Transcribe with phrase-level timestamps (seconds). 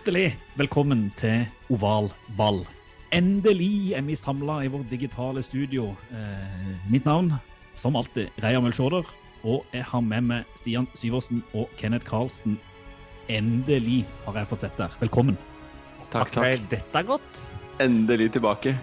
[0.00, 2.62] Hjertelig velkommen til Oval ball.
[3.12, 5.90] Endelig er vi samla i vårt digitale studio.
[6.08, 7.34] Eh, mitt navn,
[7.76, 9.04] som alltid, Reia Mølsjåder.
[9.44, 12.56] Og jeg har med meg Stian Syversen og Kenneth Karlsen.
[13.28, 14.96] Endelig har jeg fått sett der.
[15.02, 15.36] Velkommen.
[16.08, 16.64] Takk, takk.
[16.72, 17.44] Dette er godt.
[17.84, 18.78] Endelig tilbake.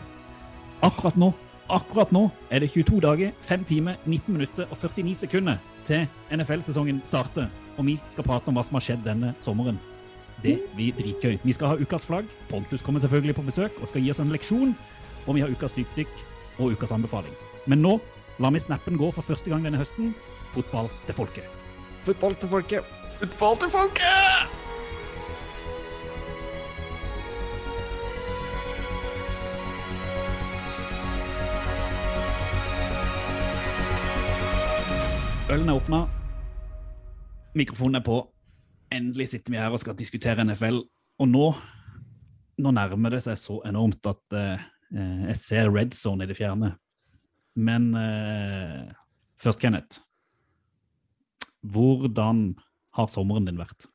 [0.86, 1.34] Akkurat nå
[1.68, 7.02] akkurat nå er det 22 dager, 5 timer, 19 minutter og 49 sekunder til NFL-sesongen
[7.10, 7.50] starter.
[7.78, 9.81] Og vi skal prate om hva som har skjedd denne sommeren.
[10.44, 11.38] Det blir dritgøy.
[11.44, 12.26] Vi skal ha ukas flagg.
[12.50, 14.76] Pontus kommer selvfølgelig på besøk og skal gi oss en leksjon.
[15.26, 16.14] Og vi har ukas dypdykk
[16.60, 17.34] og ukas anbefaling.
[17.66, 17.98] Men nå
[18.40, 20.14] lar vi snappen gå for første gang denne høsten.
[20.54, 21.50] Fotball til folket.
[22.06, 22.96] Fotball til folket.
[23.20, 24.56] Fotball til folket!
[35.50, 36.06] Ølen er åpna.
[37.56, 38.37] Mikrofonen er på.
[38.94, 40.82] Endelig sitter vi her og skal diskutere NFL.
[41.22, 41.48] Og nå,
[42.62, 44.68] nå nærmer det seg så enormt at eh,
[45.32, 46.74] jeg ser red zone i det fjerne.
[47.58, 48.94] Men eh,
[49.42, 50.04] først, Kenneth.
[51.68, 52.52] Hvordan
[52.96, 53.90] har sommeren din vært?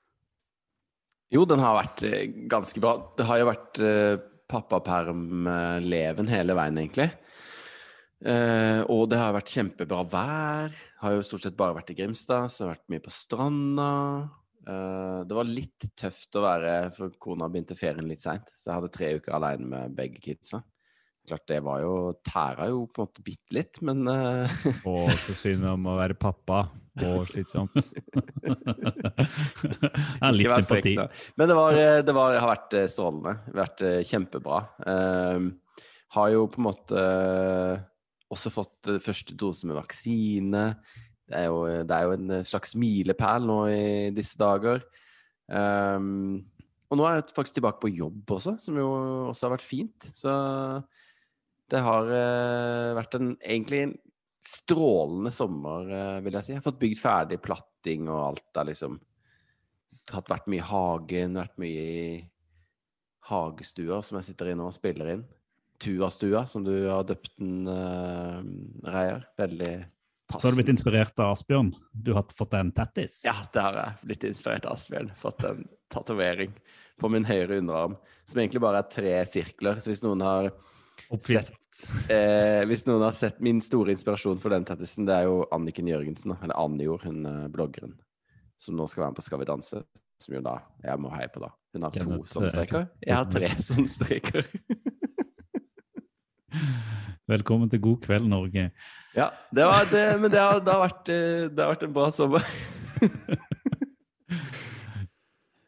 [1.32, 2.96] Jo, den har vært eh, ganske bra.
[3.16, 4.20] Det har jo vært eh,
[4.52, 7.08] pappaperm-leven hele veien, egentlig.
[8.22, 10.76] Eh, og det har vært kjempebra vær.
[11.02, 13.90] Har jo stort sett bare vært i Grimstad, så har jeg vært mye på stranda.
[14.62, 18.46] Eh, det var litt tøft å være, for kona begynte ferien litt seint.
[18.54, 20.62] Så jeg hadde tre uker alene med begge kidsa.
[21.22, 21.94] Klart det var jo
[22.26, 26.18] Tæra jo på en måte bitte litt, men eh, Å, så synd om å være
[26.18, 26.64] pappa.
[27.02, 27.72] Og slitsomt.
[30.22, 30.92] Ja, litt sympati.
[30.92, 31.06] frekk, da.
[31.40, 33.32] Men det, var, eh, det var, har vært strålende.
[33.56, 34.58] Vært kjempebra.
[34.84, 37.04] Uh, har jo på en måte
[38.32, 40.66] også fått første dose med vaksine.
[41.32, 44.82] Det er, jo, det er jo en eh, slags milepæl nå i disse dager.
[45.48, 46.42] Um,
[46.92, 48.88] og nå er jeg faktisk tilbake på jobb også, som jo
[49.30, 50.08] også har vært fint.
[50.12, 50.32] Så
[51.72, 53.94] det har uh, vært en egentlig en
[54.44, 56.52] strålende sommer, uh, vil jeg si.
[56.52, 59.00] Jeg har fått bygd ferdig platting og alt der, liksom
[60.12, 62.04] hatt vært mye i hagen, vært mye i
[63.30, 65.24] hagestua, som jeg sitter i nå og spiller inn.
[65.80, 68.44] Tuastua, som du har døpt den, uh,
[68.92, 69.24] Reier.
[69.40, 69.72] Veldig
[70.40, 71.72] Så har du blitt inspirert av Asbjørn.
[71.92, 73.20] Du har fått en tattis.
[73.26, 73.98] Ja, det har jeg.
[74.10, 75.10] Blitt inspirert av Asbjørn.
[75.20, 76.54] Fått en tatovering
[77.00, 77.96] på min høyre underarm,
[78.30, 79.80] som egentlig bare er tre sirkler.
[79.82, 80.50] Så hvis noen har
[81.22, 81.50] sett
[82.12, 85.90] eh, Hvis noen har sett min store inspirasjon for den tattisen, det er jo Anniken
[85.90, 87.96] Jørgensen, eller Annijord, hun eh, bloggeren,
[88.60, 89.82] som nå skal være med på Skal vi danse.
[90.22, 91.50] Som jo da jeg må heie på, da.
[91.74, 92.86] Hun har to sånne streker.
[93.02, 94.46] Jeg har tre sånne streker.
[97.32, 98.66] Velkommen til God kveld, Norge.
[99.16, 101.94] Ja, det var det, men det har, det, har vært, eh, det har vært en
[101.96, 102.44] bra sommer.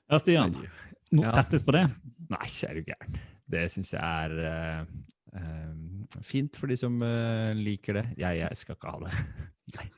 [0.05, 0.53] Ja, Stian.
[1.17, 1.31] Noe Ja.
[1.33, 1.87] tattis på det?
[2.31, 3.17] Nei, er du gæren.
[3.51, 4.85] Det syns jeg er
[5.35, 8.05] uh, fint for de som uh, liker det.
[8.21, 9.25] Jeg, jeg skal ikke ha det.
[9.79, 9.89] Nei,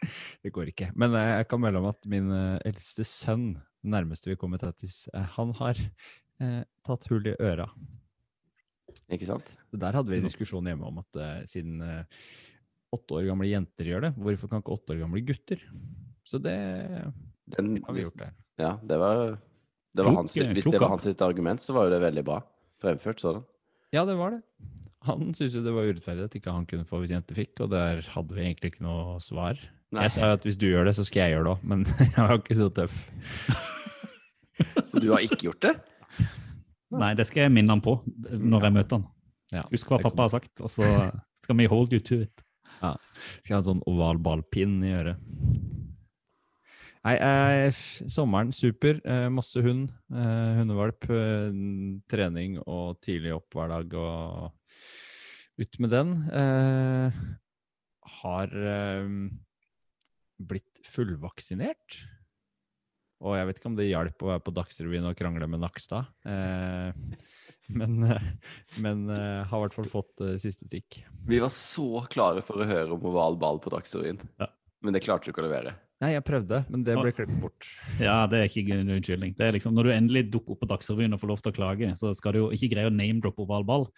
[0.47, 0.89] det går ikke.
[0.95, 2.31] Men jeg kan melde om at min
[2.65, 5.03] eldste sønn, den nærmeste vi kommer tettis,
[5.35, 7.67] han har eh, tatt hull i øra.
[9.13, 9.51] Ikke sant?
[9.71, 12.25] Så Der hadde vi en diskusjon hjemme om at uh, siden eh,
[12.97, 15.63] åtte år gamle jenter gjør det, hvorfor kan ikke åtte år gamle gutter?
[16.27, 16.57] Så det
[17.57, 18.33] Den, har vi gjort der.
[18.59, 19.37] Ja, det var,
[19.95, 22.25] det var Klok- hans, Hvis klok det var hans argument, så var jo det veldig
[22.27, 22.41] bra
[22.83, 23.45] fremført sånn.
[23.95, 24.43] Ja, det var det.
[25.07, 27.71] Han syntes jo det var urettferdig at ikke han kunne få hvis jenter fikk, og
[27.71, 29.61] der hadde vi egentlig ikke noe svar.
[29.95, 30.03] Nei.
[30.09, 31.85] Jeg sa jo at hvis du gjør det, så skal jeg gjøre det òg, men
[32.17, 32.97] jeg var ikke så tøff.
[34.89, 35.75] Så du har ikke gjort det?
[37.01, 39.07] Nei, det skal jeg minne han på når jeg møter han.
[39.55, 40.87] Ja, Husk hva pappa har sagt, og så
[41.39, 42.43] skal vi hold you to it.
[42.81, 45.21] Skal ha en sånn oval ballpinn i øret.
[47.07, 47.77] Nei, eh,
[48.11, 48.99] sommeren super.
[49.07, 49.93] Eh, masse hund.
[50.11, 51.07] Eh, hundevalp.
[51.07, 51.55] Eh,
[52.11, 54.51] trening og tidlig opp hver dag og
[55.63, 56.11] ut med den.
[56.35, 57.21] Eh,
[58.19, 59.13] har eh,
[60.51, 62.01] blitt fullvaksinert.
[63.25, 66.11] Og jeg vet ikke om det hjalp å være på Dagsrevyen og krangle med Nakstad.
[66.29, 67.23] Eh,
[67.79, 68.29] men eh,
[68.83, 71.01] men eh, har i hvert fall fått eh, siste stikk.
[71.27, 74.21] Vi var så klare for å høre om oval ball på Dagsrevyen.
[74.43, 74.51] Ja.
[74.85, 75.75] men det klarte du ikke å levere.
[76.05, 77.67] Nei, jeg prøvde, men det ble klippet bort.
[77.97, 79.33] Ja, det er ikke en unnskyldning.
[79.39, 81.57] Det er liksom, Når du endelig dukker opp på Dagsrevyen og får lov til å
[81.57, 83.89] klage, så skal du jo ikke greie å name-droppe oval ball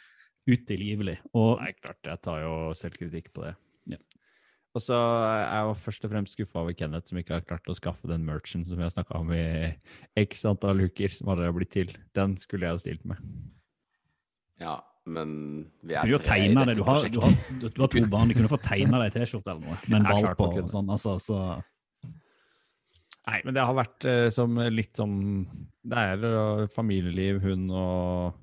[0.48, 1.16] utilgivelig.
[1.34, 3.56] Og Nei, klart, jeg tar jo selvkritikk på det.
[3.90, 3.98] Ja.
[4.78, 4.96] Og så
[5.26, 8.10] er jeg jo først og fremst skuffa over Kenneth, som ikke har klart å skaffe
[8.10, 9.72] den merchen som vi har snakka om i
[10.22, 11.90] x antall uker, som aldri har blitt til.
[12.14, 13.24] Den skulle jeg jo stilt med.
[14.62, 14.76] Ja,
[15.08, 15.32] men
[15.82, 16.76] vi er Du, tegne det.
[16.78, 19.66] Du har, du, har, du har to barn, du kunne få tegna deg T-skjorte eller
[19.66, 20.50] noe med en ball på.
[20.62, 21.40] og sånn, altså, så
[23.28, 25.16] Nei, men det har vært eh, som litt sånn
[25.84, 28.38] Det er eh, familieliv, hund og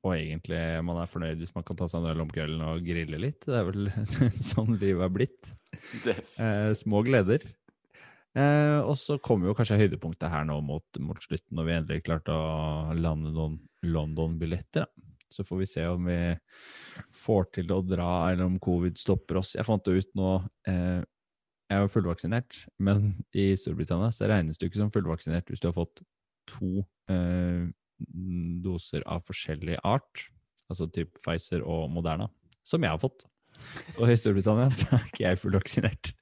[0.00, 2.84] og egentlig man er fornøyd hvis man kan ta seg en øl om kvelden og
[2.86, 3.42] grille litt.
[3.44, 3.90] Det er vel
[4.50, 5.50] sånn livet er blitt.
[6.40, 7.44] Eh, små gleder.
[8.38, 12.04] Eh, og så kommer jo kanskje høydepunktet her nå mot, mot slutten, når vi endelig
[12.06, 14.86] klarte å lande noen London-billetter.
[15.30, 16.18] Så får vi se om vi
[17.14, 19.54] får til å dra, eller om covid stopper oss.
[19.58, 20.36] Jeg fant det ut nå
[20.70, 21.02] eh,
[21.70, 25.68] Jeg er jo fullvaksinert, men i Storbritannia så regnes du ikke som fullvaksinert hvis du
[25.68, 26.02] har fått
[26.50, 26.80] to
[27.12, 27.68] eh,
[28.64, 30.26] doser av forskjellig art,
[30.70, 32.28] altså typ Pfizer og Moderna,
[32.66, 33.26] som jeg har fått.
[33.94, 36.12] Så i Storbritannia så er ikke jeg fullvaksinert.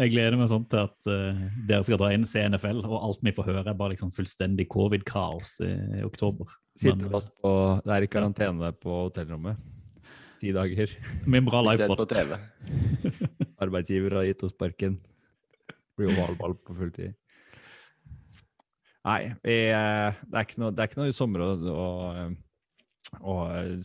[0.00, 3.34] jeg gleder meg sånn til at uh, dere skal dra inn CNFL, og alt vi
[3.36, 6.50] får høre, er bare liksom fullstendig covid-kaos i, i oktober.
[6.76, 7.50] Sitter fast på
[7.84, 9.60] Det er i karantene på hotellrommet.
[10.40, 10.92] Ti dager.
[11.24, 12.02] med en bra livepod.
[12.02, 12.36] på TV.
[13.64, 14.98] Arbeidsgiver har gitt oss sparken.
[15.96, 17.16] Blir ovalball på fulltid.
[19.06, 21.90] Nei, vi, eh, det, er ikke noe, det er ikke noe i sommer å, å,
[22.10, 23.36] eh, å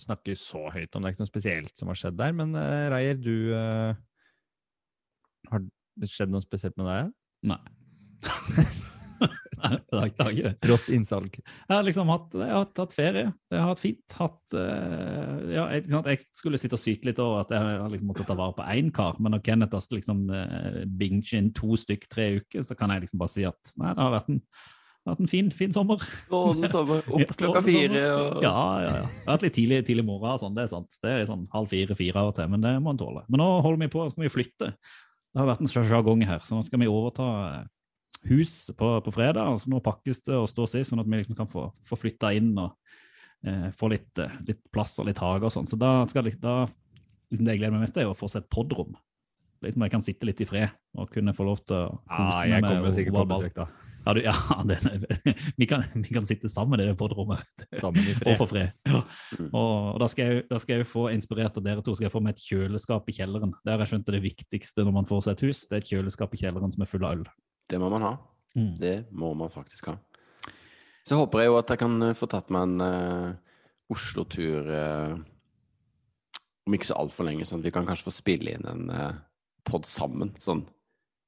[0.01, 1.03] snakke så høyt om.
[1.03, 2.33] Det er ikke noe spesielt som har skjedd der.
[2.37, 3.93] Men eh, Reier, du uh,
[5.51, 7.13] Har det skjedd noe spesielt med deg?
[7.51, 7.61] Nei.
[9.61, 10.69] Nei, det har ikke- det det.
[10.71, 11.37] Rått innsalg.
[11.37, 13.27] Jeg har liksom hatt, jeg har hatt ferie.
[13.53, 14.17] Jeg har hatt fint.
[14.17, 18.09] Hatt, uh, ja, jeg, jeg skulle sitte og syte litt over at jeg har liksom
[18.09, 21.77] måttet ta vare på én kar, men når Kenneth har liksom uh, binget inn to
[21.77, 24.41] stykk tre uker, så kan jeg liksom bare si at nei, det har vært en,
[25.09, 26.03] vært en fin, fin sommer.
[26.27, 27.05] Strålende sommer.
[27.17, 28.01] Opp klokka fire.
[28.13, 28.41] Og...
[28.45, 29.03] Ja, ja, ja.
[29.03, 30.99] Jeg har hatt litt tidlig, tidlig morgen sånn, det er sant.
[31.01, 33.23] Det er sånn halv fire-fire av og til, men det må en tåle.
[33.31, 34.71] Men nå holder vi på, skal vi flytte.
[35.31, 37.69] Det har vært en sjargong her, så nå skal vi overta eh,
[38.31, 39.53] hus på, på fredag.
[39.53, 41.99] og så Nå pakkes det og står sist, sånn at vi liksom kan få, få
[41.99, 42.75] flytta inn og
[43.47, 45.69] eh, få litt, eh, litt plass og litt hage og sånn.
[45.69, 46.65] Så da skal det, da,
[47.31, 48.93] liksom det jeg gleder meg mest, er å få seg et podrom.
[49.61, 52.43] Liksom jeg kan sitte litt i fred og kunne få lov til å kose Ah,
[52.49, 53.67] jeg med kommer sikkert på besøk, da.
[54.01, 54.33] Ja, du, ja
[54.69, 54.79] det,
[55.57, 57.65] vi, kan, vi kan sitte sammen i det podrommet.
[57.77, 58.39] Sammen i Og fred.
[58.39, 58.73] få fred.
[58.89, 59.03] Ja.
[59.51, 62.15] Og, og da, skal jeg, da skal jeg få inspirert av dere to, skal jeg
[62.15, 63.53] få meg et kjøleskap i kjelleren.
[63.61, 65.63] Det har jeg skjønt er det viktigste når man får seg et hus.
[65.69, 67.25] Det er et kjøleskap i kjelleren som er full av øl.
[67.69, 68.15] Det må man ha.
[68.57, 68.71] Mm.
[68.81, 69.99] Det må man faktisk ha.
[71.07, 73.53] Så håper jeg jo at jeg kan eh, få tatt meg en uh,
[73.91, 75.13] Oslo-tur uh,
[76.67, 79.13] om ikke så altfor lenge, sånn at vi kan kanskje få spille inn en uh,
[79.67, 80.33] pod sammen.
[80.41, 80.65] Sånn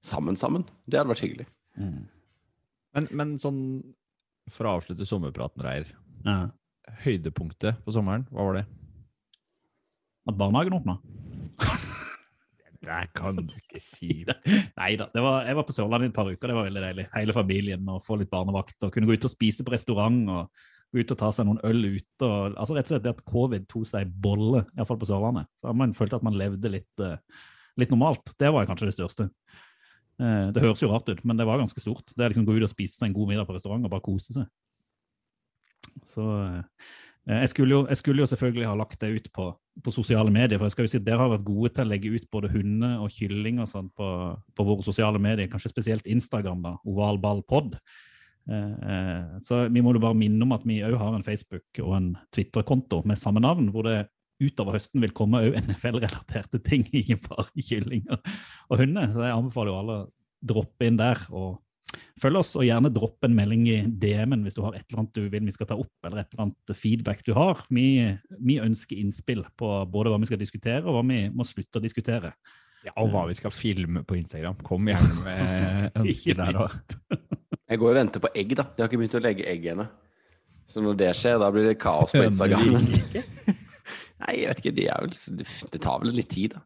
[0.03, 0.65] sammen sammen.
[0.85, 1.47] Det hadde vært hyggelig.
[2.93, 3.59] Men, men sånn,
[4.51, 5.89] for å avslutte sommerpraten, Reier.
[6.27, 6.51] Ja.
[7.05, 8.65] Høydepunktet på sommeren, hva var det?
[10.27, 10.99] At barnehagen åpna.
[12.83, 14.25] Det kan du ikke si.
[14.79, 15.07] Nei da.
[15.15, 17.05] Jeg var på Sørlandet i et par uker, det var veldig deilig.
[17.13, 20.65] Hele familien og få litt barnevakt og kunne gå ut og spise på restaurant og
[20.91, 22.27] gå ut og ta seg noen øl ute.
[22.27, 25.47] Og, altså rett og slett det at covid tok seg bolle, iallfall på Sørlandet.
[25.61, 27.15] Så har man følt at man levde litt, eh,
[27.79, 28.35] litt normalt.
[28.39, 29.29] Det var kanskje det største.
[30.21, 32.05] Eh, Det høres jo rart ut, men det var ganske stort.
[32.13, 34.05] Det er liksom gå ut og spise seg en god middag på restaurant og bare
[34.05, 34.45] kose seg.
[36.07, 36.61] Så eh,
[37.39, 39.49] jeg skulle, jo, jeg skulle jo selvfølgelig ha lagt det ut på,
[39.83, 42.11] på sosiale medier, for jeg skal jo si dere har vært gode til å legge
[42.11, 44.07] ut både hunder og kylling og sånn på,
[44.55, 47.77] på våre sosiale medier, kanskje spesielt Instagram, da, ovalballpod.
[48.43, 51.95] Eh, så vi må jo bare minne om at vi òg har en Facebook og
[51.95, 54.01] en Twitter-konto med samme navn, hvor det
[54.41, 59.11] utover høsten vil komme òg NFL-relaterte ting, ikke bare kyllinger og, hunder.
[59.13, 60.09] Så jeg anbefaler jo alle å
[60.43, 61.59] droppe inn der og
[62.21, 65.17] følg oss, og gjerne droppe en melding i DM-en hvis du har et eller annet
[65.17, 67.61] du vil vi skal ta opp, eller et eller annet feedback du har.
[67.73, 67.87] Vi,
[68.39, 71.83] vi ønsker innspill på både hva vi skal diskutere, og hva vi må slutte å
[71.83, 72.33] diskutere.
[72.83, 74.57] Ja, og hva vi skal filme på Instagram.
[74.65, 76.97] Kom gjerne med ønsker der òg.
[77.71, 78.65] Jeg går og venter på egg, da.
[78.67, 79.87] De har ikke begynt å legge egg ennå.
[80.69, 82.75] Så når det skjer, da blir det kaos på Instagram.
[84.23, 84.75] Nei, jeg vet ikke.
[84.77, 86.63] De er vel, det tar vel litt tid, da.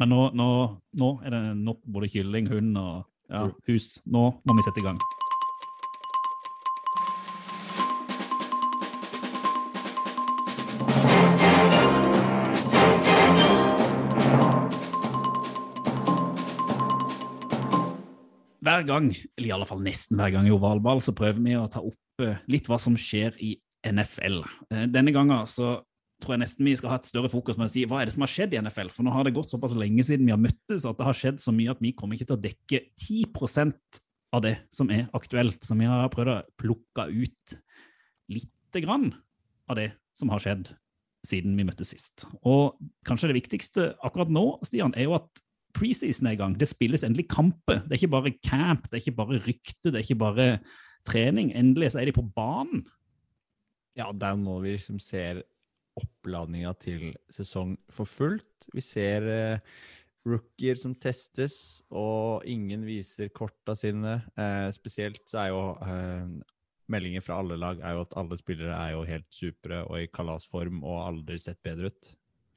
[0.00, 0.48] Men nå, nå,
[0.96, 3.96] nå er det nok både kylling, hund og ja, hus.
[4.04, 5.00] Nå må vi sette i gang.
[18.66, 21.68] Hver gang, eller i alle fall nesten hver gang i ovalball, så prøver vi å
[21.70, 23.54] ta opp eh, litt hva som skjer i
[23.88, 24.42] NFL.
[24.72, 25.76] Eh, Denne gangen så
[26.22, 28.14] tror jeg nesten vi skal ha et større fokus med å si hva er det
[28.14, 28.90] som har skjedd i NFL.
[28.94, 31.42] For nå har det gått såpass lenge siden vi har møttes at det har skjedd
[31.42, 34.00] så mye at vi kommer ikke til å dekke 10%
[34.36, 35.60] av det som er aktuelt.
[35.64, 37.56] Så vi har prøvd å plukke ut
[38.32, 39.10] lite grann
[39.70, 40.72] av det som har skjedd
[41.26, 42.26] siden vi møttes sist.
[42.46, 45.42] Og kanskje det viktigste akkurat nå, Stian, er jo at
[45.76, 46.56] preseason er i gang.
[46.56, 47.82] Det spilles endelig kamper.
[47.84, 50.46] Det er ikke bare camp, det er ikke bare rykte, det er ikke bare
[51.06, 51.52] trening.
[51.58, 52.86] Endelig så er de på banen.
[53.96, 55.42] Ja, det er nå vi liksom ser
[55.96, 58.66] oppladninga til sesong for fullt.
[58.74, 59.62] Vi ser eh,
[60.28, 64.18] rookier som testes, og ingen viser korta sine.
[64.36, 66.28] Eh, spesielt så er jo eh,
[66.92, 70.10] meldinger fra alle lag er jo at alle spillere er jo helt supre og i
[70.12, 72.12] kalasform og aldri sett bedre ut.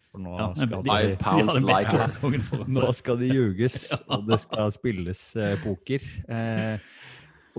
[0.09, 3.79] For nå, Ja, skal, de- de, de like nå skal det ljuges,
[4.11, 6.03] og det skal spilles eh, poker.
[6.27, 6.89] Eh,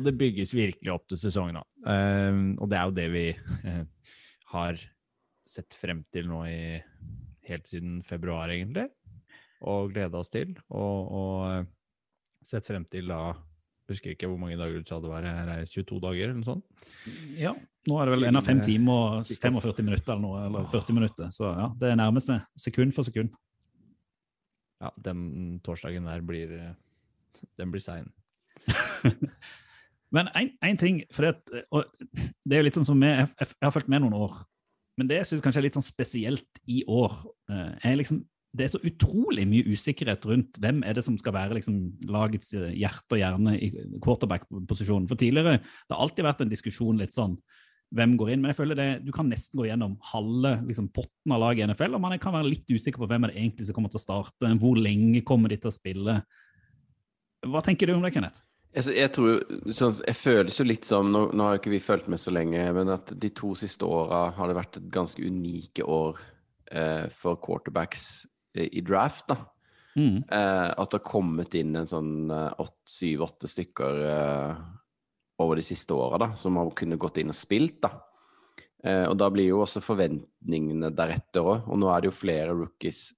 [0.00, 1.92] og det bygges virkelig opp til sesongen, da.
[1.92, 3.26] Eh, og det er jo det vi
[3.68, 4.14] eh,
[4.54, 4.80] har
[5.50, 6.62] sett frem til nå i
[7.50, 8.88] helt siden februar, egentlig.
[9.68, 10.54] Og gleda oss til.
[10.72, 11.68] Og, og eh,
[12.46, 13.22] sett frem til da
[13.90, 15.24] Husker ikke hvor mange dager du sa det var.
[15.26, 16.84] Her er 22 dager, eller noe sånt.
[17.34, 17.50] Ja,
[17.90, 20.68] nå er det vel en av fem eh, timer og 45 minutter eller noe, eller
[20.70, 21.32] 40 minutter.
[21.34, 22.36] Så ja, det er nærmeste.
[22.54, 23.32] Sekund for sekund.
[24.78, 26.54] Ja, den torsdagen der blir
[27.58, 28.06] Den blir sein.
[30.14, 31.86] Men én ting, for det, og
[32.44, 34.40] det er jo litt sånn som jeg, jeg jeg har fulgt med noen år,
[34.98, 37.14] men det syns kanskje er litt sånn spesielt i år,
[37.52, 41.60] eh, liksom det er så utrolig mye usikkerhet rundt hvem er det som skal være
[41.60, 41.76] liksom,
[42.10, 43.70] lagets eh, hjerte og hjerne i
[44.02, 45.06] quarterback-posisjonen.
[45.10, 47.36] For tidligere det har alltid vært en diskusjon litt sånn
[47.94, 51.34] hvem går inn, men jeg føler det, du kan nesten gå gjennom halve liksom, potten
[51.34, 53.66] av laget i NFL, og man kan være litt usikker på hvem er det egentlig
[53.66, 56.20] som kommer til å starte, hvor lenge kommer de til å spille.
[57.50, 58.44] Hva tenker du om det, Kenneth?
[58.70, 59.40] Altså, jeg tror
[59.74, 62.30] sånn, Jeg føles jo litt som nå, nå har jo ikke vi fulgt med så
[62.34, 66.20] lenge, men at de to siste åra har det vært et ganske unike år
[66.70, 68.04] eh, for quarterbacks
[68.54, 69.32] i, i draft.
[69.32, 69.40] da.
[69.98, 70.22] Mm.
[70.22, 72.30] Eh, at det har kommet inn en sånn
[72.86, 74.62] syv-åtte stykker eh,
[75.42, 77.80] over de siste åra som har kunnet gått inn og spilt.
[77.82, 77.94] da.
[78.84, 81.68] Eh, og da blir jo også forventningene deretter òg.
[81.68, 83.08] Og nå er det jo flere rookies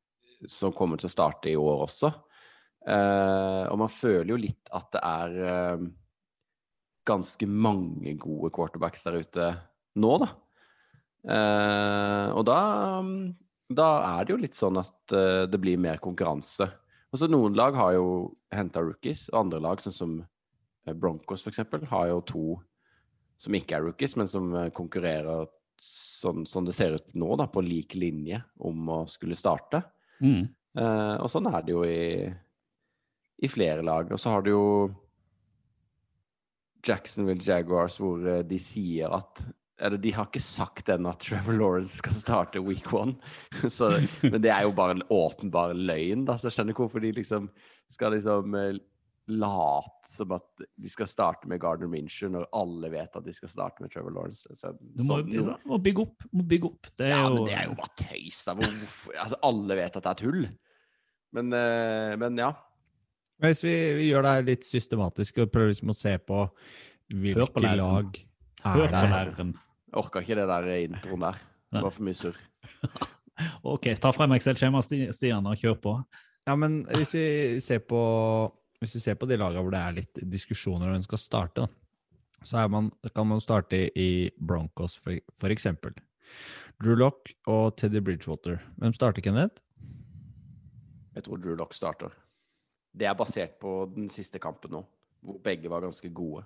[0.51, 2.11] som kommer til å starte i år også.
[2.83, 5.85] Eh, og man føler jo litt at det er uh,
[7.07, 9.51] ganske mange gode quarterbacks der ute
[10.03, 10.31] nå, da.
[11.23, 12.59] Uh, og da,
[13.71, 15.15] da er det jo litt sånn at
[15.51, 16.67] det blir mer konkurranse.
[17.13, 18.07] Og så Noen lag har jo
[18.55, 20.21] henta rookies, og andre lag, sånn som
[20.99, 22.47] Broncos f.eks., har jo to
[23.43, 25.47] som ikke er rookies, men som konkurrerer
[25.83, 29.83] sånn som det ser ut nå, da, på lik linje om å skulle starte.
[30.23, 30.47] Mm.
[30.79, 32.31] Og sånn er det jo i,
[33.43, 34.11] i flere lag.
[34.13, 34.67] Og så har du jo
[36.87, 39.45] Jacksonville Jaguars hvor eh, de sier at
[39.83, 43.17] eller de har ikke sagt ennå at Trevor Lawrence skal starte week one.
[43.73, 43.89] Så,
[44.23, 46.37] men det er jo bare en åpenbar løgn, da.
[46.39, 47.49] Så jeg skjønner ikke hvorfor de liksom
[47.91, 48.79] skal liksom eh,
[49.33, 53.51] late som at de skal starte med Gardner Minshew når alle vet at de skal
[53.51, 54.47] starte med Trevor Lawrence.
[54.59, 56.29] Så, Du må, sånn, jo, må bygge opp.
[56.31, 56.93] Må bygge opp.
[56.95, 58.43] Det er ja, jo, men det er jo bare tøys.
[58.53, 60.45] Altså, alle vet at det er tull.
[61.33, 62.53] Men, eh, men ja.
[63.43, 66.45] Hvis vi, vi gjør det litt systematisk og prøver liksom å se på
[67.13, 67.81] hvilke på læreren.
[67.83, 68.21] lag
[68.63, 71.41] Hør er på det Jeg Orka ikke det der introen der.
[71.73, 72.39] Det var for mye surr.
[73.67, 75.93] Ok, ta frem Excel-skjemaet, Stian, og kjør på.
[76.47, 77.25] Ja, men hvis vi
[77.65, 78.01] ser på,
[78.79, 81.67] hvis vi ser på de lagene hvor det er litt diskusjoner om hvem skal starte,
[82.47, 85.97] så er man, kan man starte i Broncos, for, for eksempel.
[86.83, 88.61] Drew Lock og Teddy Bridgewater.
[88.83, 89.63] Hvem starter, Kenneth?
[91.17, 92.15] Jeg tror Drew Lock starter.
[92.93, 94.83] Det er basert på den siste kampen nå,
[95.25, 96.45] hvor begge var ganske gode.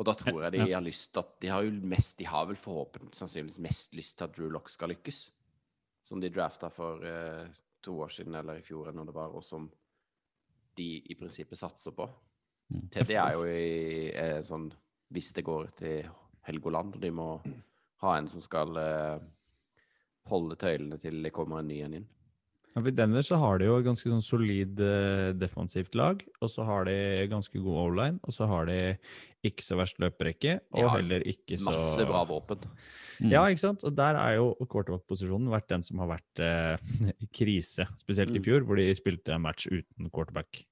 [0.00, 2.46] Og da tror jeg de har lyst til at De har jo mest De har
[2.48, 5.20] vel forhåpentligvis sannsynligvis mest lyst til at Drew Lock skal lykkes.
[6.08, 7.44] Som de drafta for eh,
[7.84, 9.68] to år siden, eller i fjor, når det var, og som
[10.76, 12.08] de i prinsippet satser på.
[12.72, 12.88] Mm.
[12.90, 14.70] Teddy er jo i eh, sånn
[15.12, 16.08] Hvis det går til
[16.48, 17.28] Helgoland, og de må
[18.02, 19.22] ha en som skal eh,
[20.32, 22.08] holde tøylene til det kommer en ny en inn.
[22.72, 26.48] Ja, for Denver så har de jo et ganske sånn solid eh, defensivt lag, og
[26.48, 26.94] så har de
[27.28, 28.78] ganske god o-line, og så har de
[29.44, 32.64] ikke så verst løperekke, og Ja, heller ikke så Masse bra våpen.
[33.20, 33.28] Mm.
[33.34, 33.84] Ja, ikke sant?
[33.84, 36.76] Og der er jo quarterback-posisjonen vært den som har vært eh,
[37.24, 38.46] i krise, spesielt i Mm.
[38.48, 40.64] fjor, hvor de spilte en match uten quarterback.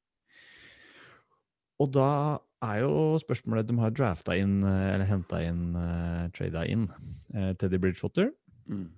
[1.80, 6.64] Og da er jo spørsmålet De har drafta inn, eh, eller henta inn, uh, trada
[6.68, 6.88] inn,
[7.34, 8.32] uh, Teddy Bridgewater.
[8.68, 8.88] Mm.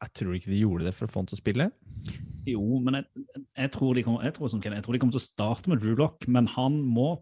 [0.00, 1.66] Jeg tror ikke de gjorde det for å få han til å spille.
[2.48, 3.24] Jo, men jeg,
[3.58, 5.82] jeg, tror de kommer, jeg, tror, Ken, jeg tror de kommer til å starte med
[5.82, 7.18] Drew Lock, men han må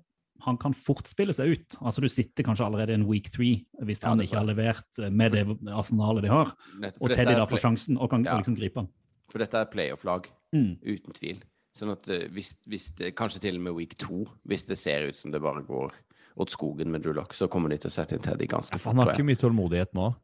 [0.47, 1.77] han kan fort spille seg ut.
[1.83, 5.01] Altså Du sitter kanskje allerede i en week three hvis Ja, han ikke har levert
[5.03, 5.43] eh, med det
[5.75, 8.37] arsenalet de har, Nettopp, og Teddy da får sjansen og kan Ja.
[8.39, 8.89] liksom gripe han.
[9.33, 10.79] For dette er playoff-lag, Mm.
[10.81, 11.43] uten tvil.
[11.77, 15.09] Sånn at eh, hvis, hvis det, Kanskje til og med week to, hvis det ser
[15.09, 15.93] ut som det bare går
[16.39, 18.79] åt skogen med Drew Lock, så kommer de til å sette inn Teddy ganske Ja,
[18.79, 20.15] for han har ikke mye tålmodighet nå.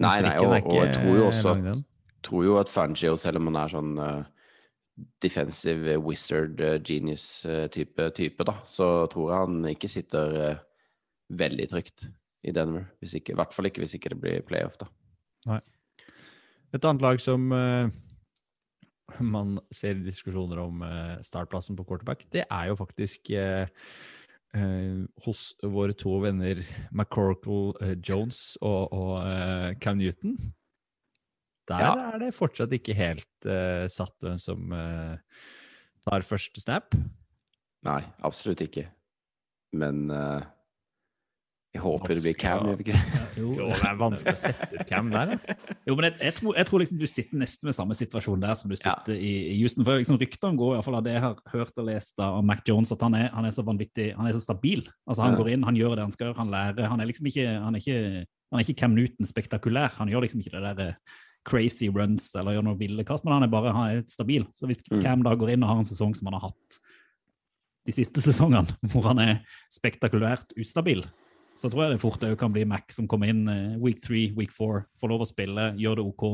[0.00, 1.80] Nei, nei, og, og jeg tror jo også at,
[2.24, 4.22] tror jo at Fangio, selv om han er sånn uh,
[5.20, 10.62] defensive eh, wizard uh, genius-type, type, da, så tror jeg han ikke sitter eh,
[11.40, 12.06] veldig trygt
[12.40, 12.86] i Denver.
[13.04, 14.88] Ikke, I hvert fall ikke hvis ikke det blir playoff, da.
[15.50, 15.60] Nei.
[16.72, 17.92] Et annet lag som eh,
[19.20, 23.32] man ser diskusjoner om eh, startplassen på quarterback, det er jo faktisk
[24.56, 30.36] eh, hos våre to venner McCorkle eh, Jones og, og eh, Cam Newton.
[31.70, 31.92] Der Ja.
[32.14, 35.18] er det fortsatt ikke helt eh, satt hvem som eh,
[36.06, 36.94] tar første snap.
[37.86, 38.88] Nei, absolutt ikke.
[39.72, 40.08] Men
[41.72, 42.66] jeg håper det blir Cam.
[42.66, 42.76] Ja.
[42.82, 43.00] ikke?
[43.38, 45.36] Jo, Jo, det er vanskelig å sette ut Cam der.
[45.36, 45.54] da.
[45.86, 48.54] Jo, men jeg, jeg, tror, jeg tror liksom du sitter nesten med samme situasjon der
[48.58, 48.96] som du Ja.
[48.96, 49.84] sitter i, i Houston.
[49.86, 52.40] For liksom Ryktene går i hvert fall av det jeg har hørt og lest av
[52.44, 54.82] Mac Jones, at han er, han er så vanvittig, han er så stabil.
[55.06, 55.38] Altså Han Ja.
[55.44, 56.88] går inn, han gjør det han skal gjøre, han lærer.
[56.90, 59.94] Han er liksom ikke, han er ikke, han er ikke Cam Newton spektakulær.
[60.02, 60.94] Han gjør liksom ikke det der eh,
[61.46, 64.42] crazy runs eller gjør noe ville kast, men han er bare han er stabil.
[64.58, 65.00] Så hvis Mm.
[65.02, 66.80] Cam da går inn og har en sesong som han har hatt
[67.86, 69.38] de siste sesongene, hvor han er
[69.72, 71.04] spektakulært ustabil,
[71.60, 74.30] så tror jeg det fort òg kan bli Mac som kommer inn eh, week three,
[74.36, 76.24] week four, får lov å spille, gjør det OK,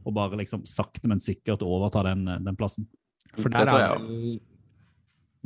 [0.00, 2.88] og bare liksom sakte, men sikkert overta den, eh, den plassen.
[3.36, 4.40] For der er vel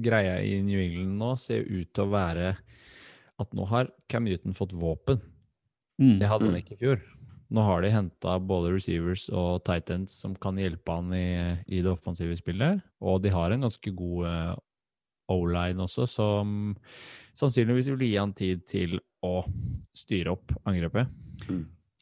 [0.00, 2.55] greia i New England nå ser ut til å være
[3.43, 5.19] at nå har Cam Newton fått våpen.
[6.00, 6.19] Mm.
[6.23, 6.62] Det hadde han Mm.
[6.62, 7.03] ikke i fjor.
[7.55, 11.83] Nå har de henta både receivers og tight ends som kan hjelpe han i, i
[11.83, 12.83] det offensive spillet.
[13.03, 14.57] Og de har en ganske god uh,
[15.31, 16.75] O-line også, som
[17.35, 19.33] sannsynligvis vil gi han tid til å
[19.97, 21.11] styre opp angrepet.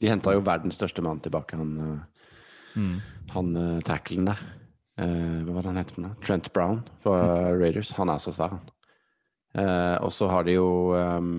[0.02, 2.02] De henta jo verdens største mann tilbake, han,
[2.75, 2.95] mm.
[3.37, 4.43] han uh, tacklen der.
[4.99, 6.19] Uh, hva var det han het for noe?
[6.26, 7.17] Trent Brown fra
[7.55, 7.95] Raiders.
[7.97, 8.71] Han er så svær, han.
[9.52, 11.35] Uh, og så har de jo um,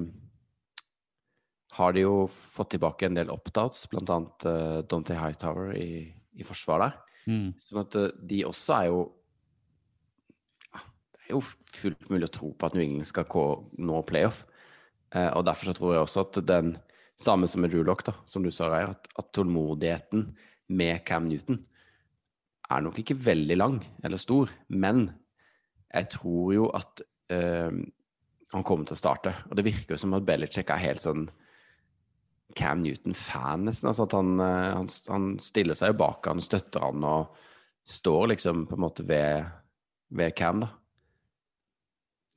[1.73, 6.05] har de jo fått tilbake en del opt-outs, annet uh, Dante Hightower i,
[6.38, 6.99] i forsvaret.
[7.25, 7.53] Mm.
[7.65, 8.99] Sånn at uh, de også er jo
[10.67, 10.84] ja,
[11.15, 11.41] Det er jo
[11.73, 14.43] fullt mulig å tro på at New England skal gå- nå playoff.
[15.13, 16.76] Eh, og derfor så tror jeg også at den
[17.21, 20.32] samme som med Drew da, som du sa, Reir, at, at tålmodigheten
[20.73, 21.62] med Cam Newton
[22.71, 25.12] er nok ikke veldig lang eller stor, men
[25.93, 27.69] jeg tror jo at eh,
[28.54, 29.34] han kommer til å starte.
[29.49, 31.28] Og det virker jo som at Belichick er helt sånn
[32.58, 33.89] Cam Newton-fan, nesten.
[33.89, 37.38] Altså at han, eh, han, han stiller seg jo bak han, støtter han og
[37.89, 39.49] står liksom på en måte ved,
[40.13, 40.71] ved Cam, da.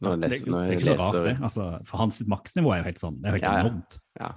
[0.00, 1.36] Når jeg det, leser, det er ikke så rart, det.
[1.42, 3.14] Altså, for hans maksnivå er jo helt sånn.
[3.22, 3.64] Det er jo helt Ja, ja.
[3.64, 3.98] enormt.
[4.20, 4.32] Ja.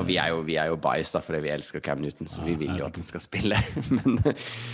[0.00, 2.42] Og vi er jo, vi er jo biased da, fordi vi elsker Cam Newton, så
[2.46, 3.58] vi vil jo at han skal spille.
[3.92, 4.16] Men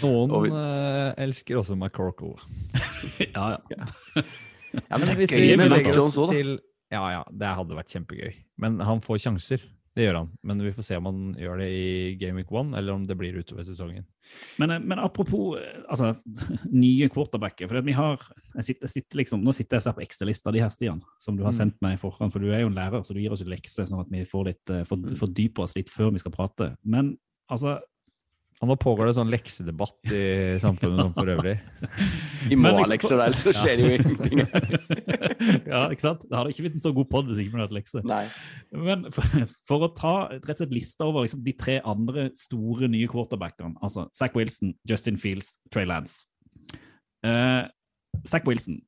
[0.00, 2.36] Noen Og vi- eh, elsker også McCorkle.
[3.34, 3.58] ja, ja.
[3.74, 6.36] ja, men det er Hvis gøy vi med Mac Jones oss òg, da.
[6.38, 6.52] til
[6.94, 8.32] Ja, ja, det hadde vært kjempegøy.
[8.62, 9.64] Men han får sjanser.
[9.98, 10.28] Det gjør han.
[10.46, 11.86] Men vi får se om han gjør det i
[12.20, 14.04] Game Week 1, eller om det blir utover sesongen.
[14.62, 16.12] Men, eh, men apropos eh, altså,
[16.84, 17.66] nye quarterbacker.
[17.70, 18.22] For vi har,
[18.54, 21.02] jeg sitter, jeg sitter liksom, nå sitter jeg og ser på Excel-lista di her, Stian,
[21.18, 21.58] som du har Mm.
[21.58, 22.30] sendt meg i forhånd.
[22.30, 24.22] For du er jo en lærer, så du gir oss jo lekser, sånn at vi
[24.28, 26.76] får litt, eh, for, fordyper oss litt før vi skal prate.
[26.84, 27.16] Men
[27.50, 27.80] altså
[28.58, 30.22] Og nå pågår det sånn leksedebatt i
[30.58, 31.54] samfunnet som for øvrig.
[32.50, 34.42] I Men morgen, liksom, vel, så skjer det jo ingenting.
[35.70, 36.24] Ja, ikke sant?
[36.26, 38.02] Det hadde ikke blitt en så god pod hvis ikke vi hadde hatt lekser.
[38.08, 38.24] Nei.
[38.74, 42.90] Men for, for å ta rett og slett lista over liksom, de tre andre store
[42.90, 46.26] nye quarterbackene, altså Zack Wilson, Justin Fields, Trey Lance.
[47.22, 47.68] Uh,
[48.26, 48.80] Zack Wilson,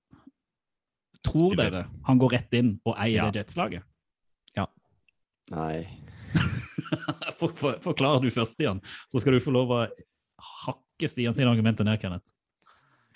[1.27, 3.31] tror dere han går rett inn og eier Ja.
[3.31, 3.87] det Jets-laget?
[5.51, 5.83] Nei.
[7.39, 9.81] For, for, forklarer du først, Stian, så skal du få lov å
[10.67, 12.35] hakke Stian sine argumenter ned, Kenneth.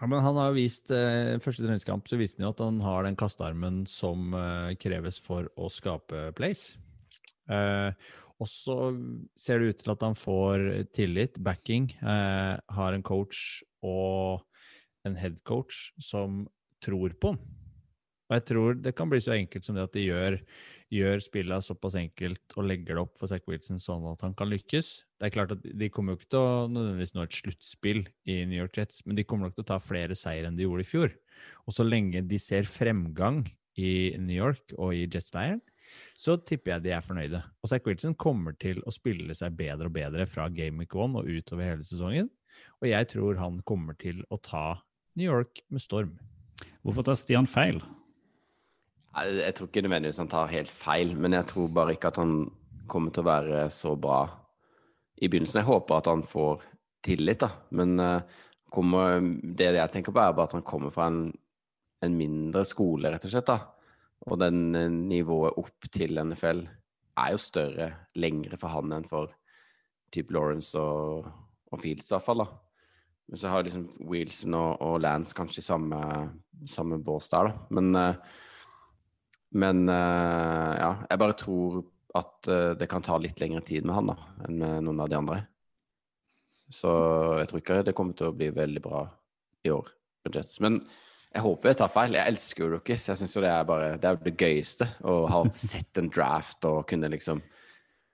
[0.00, 3.06] Ja, men han har vist, eh, Første treningskamp så viste han jo at han har
[3.06, 6.80] den kastearmen som eh, kreves for å skape place.
[7.52, 7.92] Eh,
[8.42, 8.78] og så
[9.38, 10.64] ser det ut til at han får
[10.96, 14.42] tillit, backing, eh, har en coach og
[15.06, 16.42] en headcoach som
[16.84, 17.44] tror på han.
[18.24, 20.38] Og jeg tror det kan bli så enkelt som det at de gjør,
[20.94, 24.50] gjør spillet såpass enkelt og legger det opp for Zack Wilson sånn at han kan
[24.50, 24.90] lykkes.
[25.18, 28.38] Det er klart at De kommer jo ikke til å nødvendigvis nå et sluttspill i
[28.48, 30.86] New York Jets, men de kommer nok til å ta flere seier enn de gjorde
[30.86, 31.14] i fjor.
[31.66, 33.42] Og så lenge de ser fremgang
[33.80, 35.62] i New York og i Jets-leiren,
[36.16, 37.40] så tipper jeg de er fornøyde.
[37.62, 41.18] Og Zack Wilson kommer til å spille seg bedre og bedre fra Game Week 1
[41.20, 42.30] og utover hele sesongen.
[42.80, 44.66] Og jeg tror han kommer til å ta
[45.18, 46.16] New York med storm.
[46.86, 47.82] Hvorfor tar Stian feil?
[49.14, 52.48] Jeg tror ikke nødvendigvis han tar helt feil, men jeg tror bare ikke at han
[52.90, 54.24] kommer til å være så bra
[55.22, 55.60] i begynnelsen.
[55.62, 56.64] Jeg håper at han får
[57.04, 57.50] tillit, da.
[57.78, 58.40] Men eh,
[58.74, 61.28] kommer, det jeg tenker på, er bare at han kommer fra en,
[62.02, 63.52] en mindre skole, rett og slett.
[63.52, 63.60] da.
[64.26, 66.64] Og den eh, nivået opp til NFL
[67.22, 69.34] er jo større, lengre for han enn for
[70.14, 71.28] type Lawrence og,
[71.70, 72.42] og Fields, i hvert fall.
[72.42, 72.48] da.
[73.30, 76.00] Men så har liksom Wilson og, og Lance kanskje samme,
[76.68, 77.68] samme bås der, da.
[77.78, 78.42] Men, eh,
[79.54, 81.82] men eh, ja, jeg bare tror
[82.18, 85.10] at eh, det kan ta litt lengre tid med han da, enn med noen av
[85.10, 85.40] de andre.
[86.74, 86.90] Så
[87.40, 89.04] jeg tror ikke det kommer til å bli veldig bra
[89.66, 89.90] i år
[90.24, 90.60] med Jets.
[90.64, 90.80] Men
[91.34, 92.16] jeg håper jeg tar feil.
[92.16, 93.08] Jeg elsker jo rookies.
[93.10, 96.66] Jeg syns jo det er bare det, er det gøyeste å ha sett en draft
[96.70, 97.42] og kunne liksom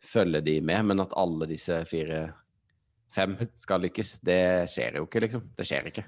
[0.01, 0.87] følge de med.
[0.91, 5.45] Men at alle disse fire-fem skal lykkes, det skjer jo ikke, liksom.
[5.57, 6.07] Det skjer ikke.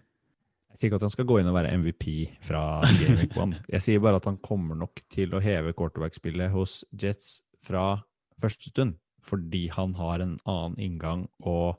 [0.72, 2.04] Jeg sier ikke at han skal gå inn og være MVP
[2.48, 2.62] fra
[2.96, 3.50] Game Week 1.
[3.74, 8.00] Jeg sier bare at han kommer nok til å heve quarterback-spillet hos Jets fra
[8.42, 11.76] første stund, fordi han har en annen inngang og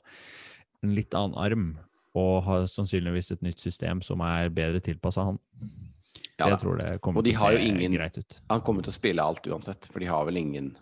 [0.84, 1.66] en litt annen arm,
[2.14, 5.40] og har sannsynligvis et nytt system som er bedre tilpassa han.
[6.14, 8.38] Så Ja jeg tror det kommer ja, de til å se ingen- greit ut.
[8.50, 10.76] Han kommer til å spille alt uansett, for de har vel ingen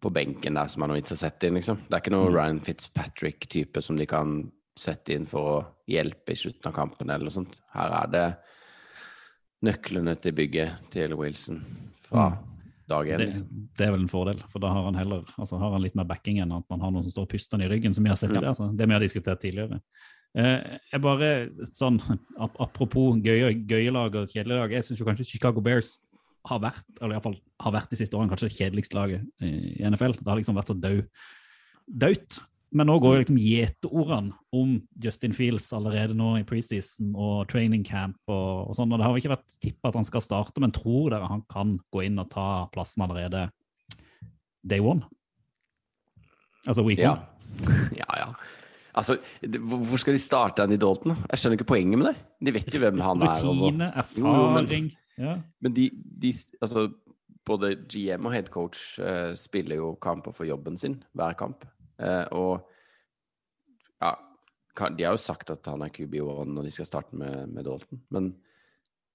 [0.00, 1.82] på benken der som har noe å sette inn, liksom.
[1.88, 5.56] Det er ikke noe Ryan Fitzpatrick-type som de kan sette inn for å
[5.90, 7.60] hjelpe i slutten av kampen eller noe sånt.
[7.74, 8.26] Her er det
[9.66, 11.60] nøklene til bygget til Wilson
[12.06, 12.30] fra
[12.90, 13.18] dag én.
[13.22, 13.48] Det, Liksom.
[13.78, 16.08] det er vel en fordel, for da har han heller altså har han litt mer
[16.08, 18.16] backing enn at man har noen som står og puster i ryggen, som vi har
[18.18, 18.40] sett Ja.
[18.40, 18.70] det, altså.
[18.76, 19.80] det vi har diskutert tidligere.
[20.34, 21.98] Eh, jeg bare, sånn,
[22.38, 25.98] ap Apropos gøye, gøye lag og kjedelige lag, jeg syns kanskje Chicago Bears
[26.46, 30.16] har vært, eller iallfall har vært de siste årene, kanskje det kjedeligste laget i NFL.
[30.22, 31.10] Det har liksom vært så dødt
[31.90, 32.40] daut.
[32.70, 37.82] Men nå går jo liksom gjeteordene om Justin Fields allerede nå i preseason og training
[37.86, 38.92] camp og, og sånn.
[38.94, 41.42] Og det har jo ikke vært tippa at han skal starte, men tror dere han
[41.50, 43.48] kan gå inn og ta plassen allerede
[44.62, 45.02] day one?
[46.68, 47.16] Altså week Ja.
[47.16, 47.74] one?
[48.00, 48.30] ja, ja.
[48.94, 51.16] Altså, hvor hvorfor skal de starte i Dalton?
[51.30, 52.16] Jeg skjønner ikke poenget med det.
[52.46, 53.34] De vet jo hvem han er.
[53.38, 54.26] Rutine, erfaring.
[54.26, 54.90] jo, men-.
[55.20, 55.36] Ja.
[55.60, 55.90] Men de,
[56.22, 56.86] de altså,
[57.46, 61.66] både GM og head coach eh, spiller jo kamper for jobben sin hver kamp.
[62.00, 62.66] Eh, og
[64.00, 64.14] ja,
[64.96, 68.00] de har jo sagt at han er QB1 når de skal starte med, med Dalton.
[68.14, 68.32] Men,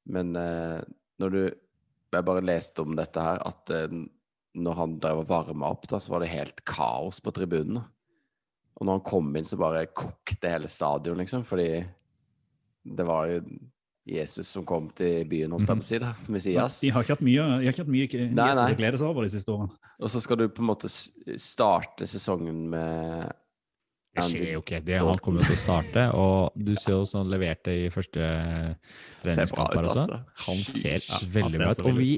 [0.06, 0.82] men eh,
[1.21, 1.43] når du
[2.15, 3.91] Jeg bare leste om dette her, at eh,
[4.56, 7.82] når han drev og varma opp, da, så var det helt kaos på tribunen.
[7.82, 7.84] da.
[8.76, 11.43] Og når han kom inn, så bare kokte hele stadion, liksom.
[11.48, 11.67] Fordi
[12.86, 13.41] det var jo
[14.06, 15.98] Jesus som kom til byen, holdt jeg på å si.
[16.04, 16.76] da, Messias.
[16.84, 18.68] De har ikke hatt mye, de har ikke hatt mye Jesus Nei, nei.
[18.74, 19.74] å glede seg over de siste årene.
[20.00, 23.32] Og så skal du på en måte starte sesongen med
[24.15, 24.84] Det skjer jo ikke.
[24.86, 26.04] Det han kommer jo til å starte.
[26.15, 28.30] Og du ser jo sånn han leverte i første
[29.24, 30.06] treningskamp her ut, også.
[30.06, 30.22] altså.
[30.46, 31.84] Han ser Ja, veldig bra ut.
[31.89, 32.13] Og vi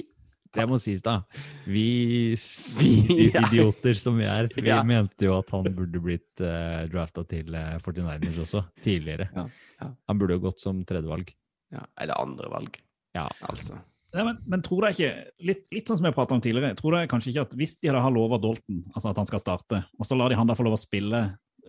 [0.58, 1.19] det må sies, da.
[1.67, 2.34] Vi,
[2.82, 4.80] Vi- idioter som vi er, vi Ja.
[4.84, 9.28] mente jo at han burde blitt uh, drafta til uh, 49ers også, tidligere.
[9.36, 9.43] Ja,
[9.82, 9.89] ja.
[10.08, 11.30] Han burde jo gått som tredjevalg.
[11.71, 12.77] Ja, Eller andre valg,
[13.15, 13.27] Ja.
[13.41, 13.80] altså.
[14.15, 16.95] Nei, men, men tror dere ikke, litt, litt sånn som jeg pratet om tidligere, tror
[16.95, 19.82] dere kanskje ikke at hvis de hadde har lova Dalton altså at han skal starte,
[19.99, 21.19] og så lar de han da få lov å spille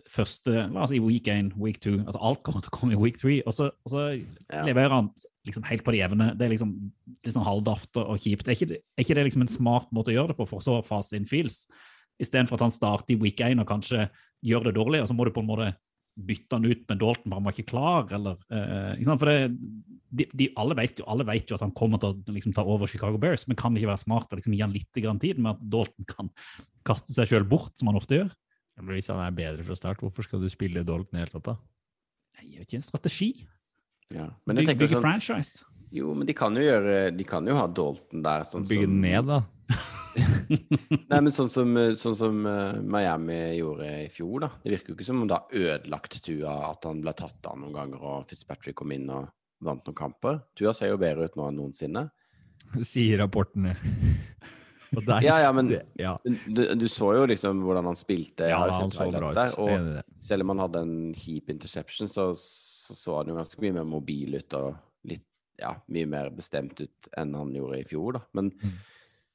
[0.09, 3.01] første, la oss si week 1, week 2, altså alt kommer til å komme i
[3.01, 4.63] week 3, og så, og så Ja.
[4.65, 5.11] leverer han
[5.47, 6.31] liksom helt på det jevne.
[6.39, 6.73] Det er liksom
[7.25, 8.47] litt sånn halvdaft og kjipt.
[8.49, 10.61] Er ikke, det- er ikke det liksom en smart måte å gjøre det på for
[10.61, 11.67] så å fase inn feels?
[12.23, 14.09] Istedenfor at han starter i week 1 og kanskje
[14.45, 15.75] gjør det dårlig, og så må du på en måte
[16.19, 19.23] bytte han ut med Dalton, for han var ikke klar, eller eh, ikke sant?
[19.23, 22.35] For det, de, de, alle, vet jo, alle vet jo at han kommer til å
[22.35, 24.75] liksom, ta over Chicago Bears, men kan det ikke være smart å liksom, gi han
[24.75, 26.33] litt grann tid med at Dalton kan
[26.89, 28.33] kaste seg sjøl bort, som han ofte gjør?
[28.79, 31.27] Ja, Men hvis han er bedre fra start, hvorfor skal du spille Dalton i det
[31.27, 31.57] hele tatt, da?
[32.39, 33.31] Jeg det er ikke en strategi.
[34.15, 34.29] Ja.
[34.47, 35.78] Men jeg Bygge, bygge sånn franchise.
[35.95, 38.99] Jo, men de kan jo gjøre De kan jo ha Dalton der, sånn Bygge som,
[39.01, 39.39] ned, da.
[41.11, 44.51] Nei, men sånn som, sånn som eh, Miami gjorde i fjor, da.
[44.63, 47.59] Det virker jo ikke som om det har ødelagt Tua at han ble tatt av
[47.61, 49.29] noen ganger, og Fitzpatrick kom inn og
[49.65, 50.41] vant noen kamper.
[50.59, 52.07] Tua ser jo bedre ut nå enn noensinne.
[52.93, 53.77] Sier rapportene.
[54.89, 56.15] Der, Ja, ja, men det, ja.
[56.25, 58.47] Du, du så jo liksom hvordan han spilte.
[58.49, 59.37] Ja, han så bra ut.
[59.37, 62.31] der, er og selv om han hadde en heap interception, så
[62.89, 65.28] så, så han jo ganske mye mer mobil ut og litt,
[65.59, 68.21] ja, mye mer bestemt ut enn han gjorde i fjor, da.
[68.39, 68.73] Men, Mm.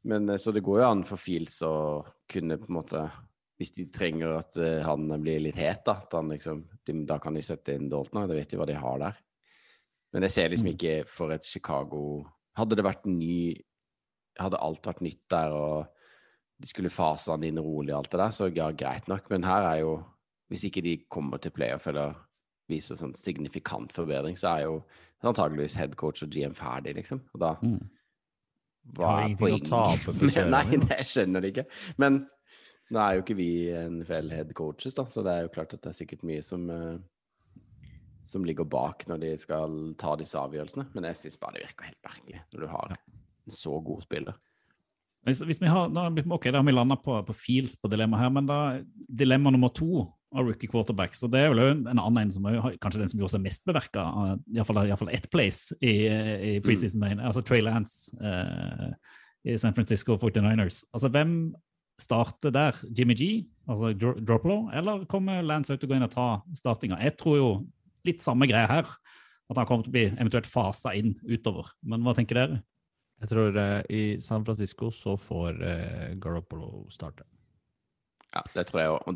[0.05, 3.11] men eh, så det går jo an for Fields å kunne på en måte
[3.59, 7.19] Hvis de trenger at eh, han blir litt het, da, at han liksom, de, da
[7.21, 8.25] kan de sette inn Dalton.
[8.27, 9.19] Da vet de hva de har der.
[10.11, 10.73] Men jeg ser liksom Mm.
[10.73, 12.25] ikke for et Chicago
[12.57, 13.55] Hadde det vært ny
[14.39, 15.87] Hadde alt vært nytt der, og
[16.59, 19.29] de skulle fase han inn rolig og alt det der, så ja, greit nok.
[19.29, 20.03] Men her er jo
[20.49, 22.15] Hvis ikke de kommer til playoff eller
[22.69, 24.77] viser sånn signifikant forbedring, så er jo
[25.23, 27.21] antageligvis headcoach og GM ferdig, liksom.
[27.33, 27.81] Og da Mm.
[28.97, 29.35] Hva er
[30.35, 31.65] kjøre Nei, det- skjønner jeg ikke.
[31.97, 32.25] Men
[32.91, 35.81] nå er jo ikke vi NFL head coaches, da, så det er jo klart at
[35.81, 36.97] det er sikkert mye som eh,
[38.23, 40.85] som ligger bak når de skal ta disse avgjørelsene.
[40.95, 44.37] Men jeg syns bare det virker helt merkelig når du har en så god spiller.
[45.23, 48.19] Hvis, hvis vi har, da, ok, da har vi landa på, på Fields på dilemma
[48.19, 48.57] her, men da
[49.07, 52.77] dilemma nummer to av rookie quarterbacks, og det er vel en annen en som er,
[52.81, 54.05] kanskje den som gjorde seg mest beverka,
[54.53, 57.21] iallfall ett place i, i preseason, mm.
[57.29, 58.89] altså Trey Lance eh,
[59.49, 60.83] i San Francisco 49ers.
[60.93, 61.37] Altså, hvem
[62.01, 62.79] starter der?
[62.97, 63.29] Jimmy G,
[63.69, 67.01] altså Droplo, eller kommer Lance ut og går gå inn og ta startinga?
[67.03, 67.49] Jeg tror jo
[68.07, 68.89] litt samme greie her,
[69.51, 71.69] at han kommer til å bli eventuelt fasa inn utover.
[71.85, 72.63] Men hva tenker dere?
[73.23, 77.27] Jeg tror eh, i San Francisco så får uh, Garoppolo starte.
[78.33, 79.09] Ja, det tror jeg òg.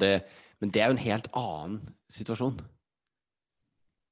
[0.62, 1.80] Men det er jo en helt annen
[2.12, 2.60] situasjon.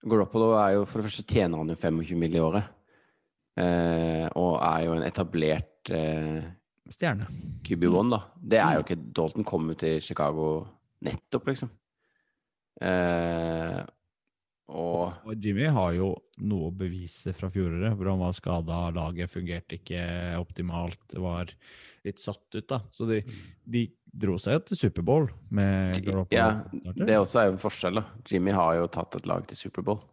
[0.05, 2.35] Garoppolo er jo For det første tjener han jo 25 mill.
[2.37, 2.69] i året.
[3.55, 6.43] Eh, og er jo en etablert eh,
[6.91, 7.25] Stjerne.
[7.65, 8.19] QB1, da.
[8.37, 10.49] Det er jo ikke Dalton kom jo til Chicago
[11.05, 11.71] nettopp, liksom.
[12.83, 13.79] Eh,
[14.75, 16.11] og Og Jimmy har jo
[16.45, 20.03] noe å bevise fra fjoråret, hvor han var skada, laget fungerte ikke
[20.41, 21.53] optimalt, var
[22.05, 22.81] litt satt ut, da.
[22.93, 23.21] Så de,
[23.65, 26.35] de dro seg jo til Superbowl med Garoppolo.
[26.35, 28.05] ja, det også er jo en forskjell, da.
[28.29, 30.03] Jimmy har jo tatt et lag til Superbowl.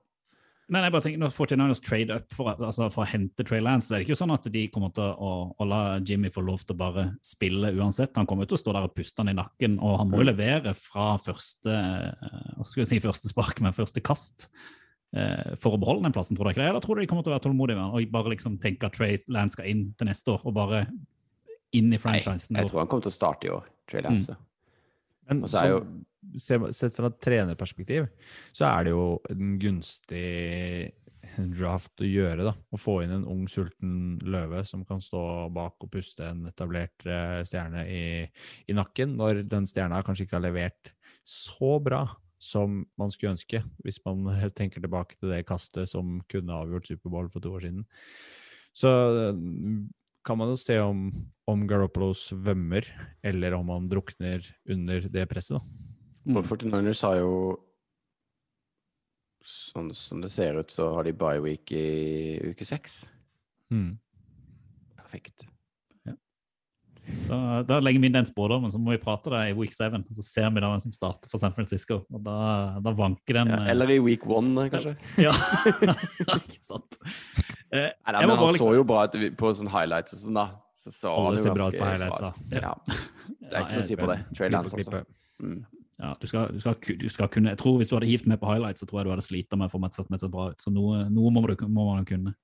[0.73, 3.89] Men jeg bare tenker, når 49ers trade up for, altså for å hente Trey Lance,
[3.89, 6.63] så er det ikke sånn at de kommer til å, å la Jimmy få lov
[6.63, 8.15] til å bare spille uansett.
[8.17, 10.29] Han kommer til å stå der og puste han i nakken, og han må jo
[10.31, 15.77] levere fra første eh, hva skal jeg si, første spark, men første kast eh, for
[15.77, 16.71] å beholde den plassen, tror dere ikke det?
[16.71, 18.89] Eller tror dere de kommer til å være tålmodige med han og bare liksom tenke
[18.89, 20.87] at Trey Lance skal inn til neste år, og bare
[21.73, 22.57] inn i Nei, franchisen?
[22.59, 24.37] jeg tror han kommer til å starte i år, Trey Lance.
[25.29, 25.83] Men så er jo
[26.43, 28.09] se- sett fra et trenerperspektiv,
[28.53, 30.93] så er det jo en gunstig
[31.57, 32.53] draft å gjøre, da.
[32.75, 35.23] Å få inn en ung, sulten løve som kan stå
[35.55, 38.03] bak og puste en etablert eh, stjerne i,
[38.69, 40.93] i nakken, når den stjerna kanskje ikke har levert
[41.25, 42.03] så bra
[42.43, 44.27] som man skulle ønske, hvis man
[44.59, 47.87] tenker tilbake til det kastet som kunne avgjort Superbowl for to år siden.
[48.77, 48.91] Så
[49.31, 49.41] eh,
[50.27, 51.07] kan man jo se om,
[51.53, 52.87] om Garoppolo svømmer,
[53.25, 55.91] eller om han drukner under det presset, da.
[56.33, 57.37] Og 49ers har jo
[59.43, 63.01] Sånn som det ser ut, så har de bye week i uke seks.
[63.75, 63.97] Mm.
[64.95, 65.49] Perfekt.
[67.27, 69.99] Da, da legger vi inn den spådommen, så må vi prate det i week 7.
[70.15, 72.03] Så ser vi da hvem som starter for San Francisco.
[72.13, 72.37] Og da,
[72.85, 74.95] da vanker den Ja, eh, eller i week one, kanskje.
[75.27, 75.35] Ja,
[76.39, 77.01] ikke sant.
[77.73, 78.61] Eh, Nei, men han liksom...
[78.61, 80.47] så jo bra ut på sånne highlights og sånn, da.
[80.83, 82.33] Så så Alle ser bra ut på highlights, da.
[82.33, 82.57] ut.
[82.59, 82.73] Ja.
[83.39, 84.19] Det er ikke noe å si på det.
[84.35, 85.03] Trey Lance, altså.
[85.43, 85.61] Mm.
[86.03, 88.41] Ja, du skal, du, skal, du skal kunne Jeg tror Hvis du hadde hivt med
[88.43, 90.31] på highlights, så tror jeg du hadde slitt med å få meg sett meg så
[90.33, 90.63] bra ut.
[90.63, 92.35] Så noe, noe må, du, må man kunne.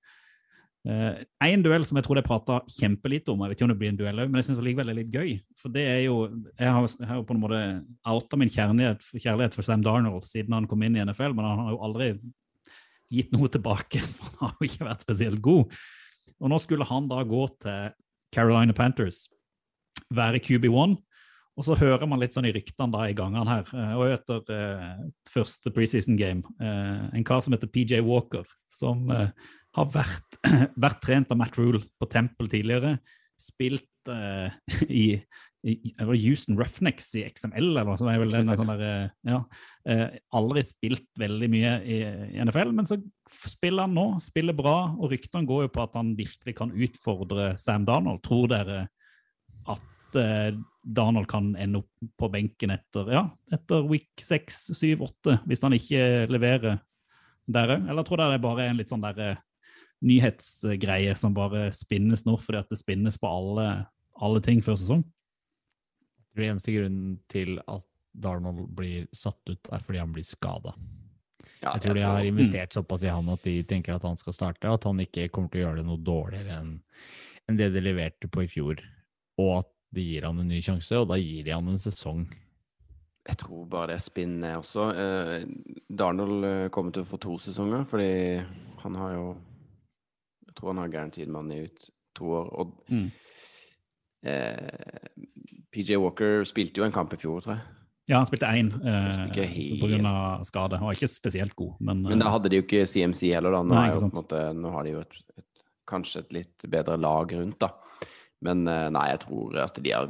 [0.86, 3.78] Eh, en duell som jeg tror jeg prata kjempelite om, jeg vet ikke om det
[3.80, 5.32] blir en duell òg, men jeg syns likevel det er litt gøy.
[5.58, 6.18] For det er jo
[6.54, 7.62] Jeg har, jeg har på en måte
[8.06, 11.64] outa min kjærlighet, kjærlighet for Sam Darnold siden han kom inn i NFL, men han
[11.64, 12.12] har jo aldri
[13.10, 15.80] gitt noe tilbake, for han har jo ikke vært spesielt god.
[16.38, 17.90] Og nå skulle han da gå til
[18.34, 19.26] Carolina Panthers,
[20.14, 20.96] være QB1.
[21.58, 24.52] Og så hører man litt sånn i ryktene da i gangene her, eh, og etter
[24.54, 24.98] eh,
[25.32, 29.32] første preseason game, eh, en kar som heter PJ Walker, som eh,
[29.74, 30.38] har vært,
[30.84, 33.00] vært trent av Matt Rule på Temple tidligere,
[33.42, 34.56] spilt eh,
[34.88, 35.04] i,
[35.66, 35.94] i i-
[36.24, 39.40] Houston Roughnecks i XML, eller som er vel sånn der, eh, ja,
[39.90, 40.06] eh,
[40.38, 41.98] aldri spilt veldig mye i,
[42.44, 46.14] NFL, men så spiller han nå, spiller bra, og ryktene går jo på at han
[46.18, 48.22] virkelig kan utfordre Sam Donald.
[48.26, 48.84] Tror dere
[49.68, 50.52] at eh,
[50.88, 55.76] Darnold kan ende opp på benken etter, ja, etter week 6, 7, 8, hvis han
[55.76, 56.78] ikke leverer
[57.48, 57.84] der òg?
[57.90, 59.36] Eller tror dere det bare er en litt sånn der
[60.04, 63.66] nyhetsgreie som bare spinnes nå, fordi at det spinnes på alle,
[64.20, 65.04] alle ting før sesong?
[65.04, 67.84] Jeg tror eneste grunnen til at
[68.18, 70.72] Darnold blir satt ut, er fordi han blir skada.
[71.62, 74.16] Ja, Jeg tror de har tror- investert såpass i han at de tenker at han
[74.16, 76.58] skal starte, og at han ikke kommer til å gjøre det noe dårligere
[77.48, 78.76] enn det de leverte på i fjor.
[79.38, 82.26] Og at de gir han en ny sjanse, og da gir de han en sesong.
[83.28, 84.88] Jeg tror bare det spinner også.
[84.96, 85.44] Eh,
[85.90, 88.44] Darnold eh, kommer til å få to sesonger, fordi
[88.82, 89.36] han har jo
[90.48, 92.48] Jeg tror han har guaranteed i ut to år.
[92.58, 93.12] Og Mm.
[94.28, 95.08] Eh,
[95.74, 97.64] PJ Walker spilte jo en kamp i fjor, tror jeg.
[98.08, 100.12] Ja, han spilte én eh, pga.
[100.48, 100.78] skade.
[100.80, 103.58] Han var ikke spesielt god, men, Men da eh, hadde de jo ikke CMC heller,
[103.58, 103.64] da.
[103.66, 107.34] Nå, Nei, jo, måte, nå har de jo et, et, kanskje et litt bedre lag
[107.36, 107.74] rundt, da.
[108.44, 110.08] Men eh, nei, jeg tror at de har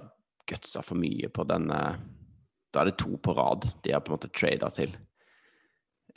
[0.49, 4.17] gutsa for mye på den Da er det to på rad de har på en
[4.17, 4.95] måte trada til.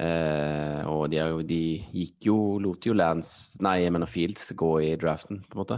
[0.01, 4.47] Eh, og de, har jo, de gikk jo Lot jo Lance Nei, jeg mener Fields
[4.57, 5.77] gå i draften, på en måte.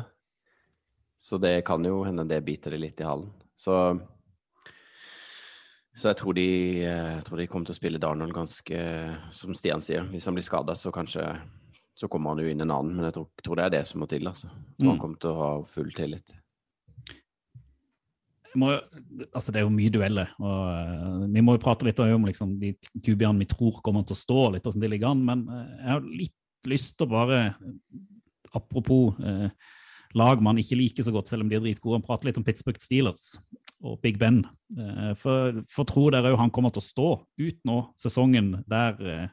[1.24, 3.30] Så det kan jo hende det biter det litt i halen.
[3.56, 3.78] Så
[5.94, 6.46] så jeg tror, de,
[6.82, 8.78] eh, jeg tror de kommer til å spille Darnold ganske
[9.30, 11.28] Som Stian sier, hvis han blir skada, så kanskje
[11.94, 12.96] så kommer han jo inn en annen.
[12.98, 14.26] Men jeg tror, tror det er det som må til.
[14.28, 14.50] altså.
[14.80, 14.88] Mm.
[14.88, 16.34] han kommer til å ha full tillit.
[18.58, 18.72] må,
[19.30, 20.34] altså det er jo mye dueller.
[20.42, 24.18] og uh, Vi må jo prate litt om liksom, de QB-ene vi tror kommer til
[24.18, 25.24] å stå, litt hvordan de ligger an.
[25.30, 27.40] Men uh, jeg har litt lyst til å bare
[28.54, 29.50] Apropos eh,
[30.18, 32.82] lag man ikke liker så godt, selv om de er dritgode, prater litt om Pittsburgh
[32.84, 33.34] Steelers
[33.84, 34.44] og Big Ben.
[34.78, 37.08] Eh, for, for tror dere òg han kommer til å stå
[37.44, 39.32] ut nå sesongen der eh,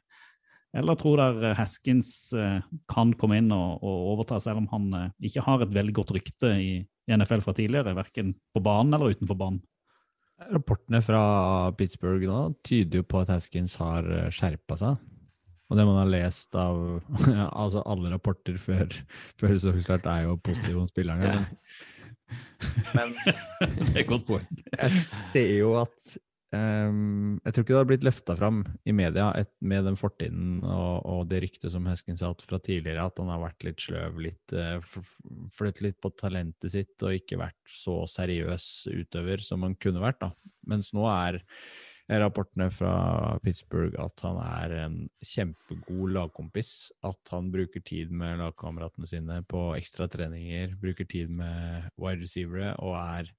[0.80, 5.44] Eller tror dere Haskins eh, kan komme inn og, og overta, selv om han ikke
[5.46, 6.72] har et veldig godt rykte i
[7.10, 9.62] NFL fra tidligere, verken på banen eller utenfor banen?
[10.50, 11.22] Rapportene fra
[11.76, 15.02] Pittsburgh da tyder jo på at Haskins har skjerpa seg.
[15.70, 16.80] Og det man har lest av
[17.62, 18.90] altså alle rapporter før,
[19.38, 21.46] før sesongstart, er jo positive om spillerne.
[22.94, 23.14] Men
[23.60, 24.50] Det er et godt poeng.
[24.74, 26.12] jeg ser jo at
[26.54, 30.60] um, Jeg tror ikke det har blitt løfta fram i media et, med den fortiden
[30.62, 33.82] og, og det ryktet som Hesken har hatt fra tidligere, at han har vært litt
[33.82, 34.78] sløv, litt uh,
[35.56, 40.22] flyttet litt på talentet sitt og ikke vært så seriøs utøver som han kunne vært.
[40.22, 40.34] da.
[40.70, 41.42] Mens nå er
[42.18, 42.92] rapportene fra
[43.44, 46.90] Pittsburgh at han er en kjempegod lagkompis.
[47.06, 52.74] At han bruker tid med lagkameratene sine på ekstra treninger, bruker tid med wide receivere
[52.82, 53.30] og er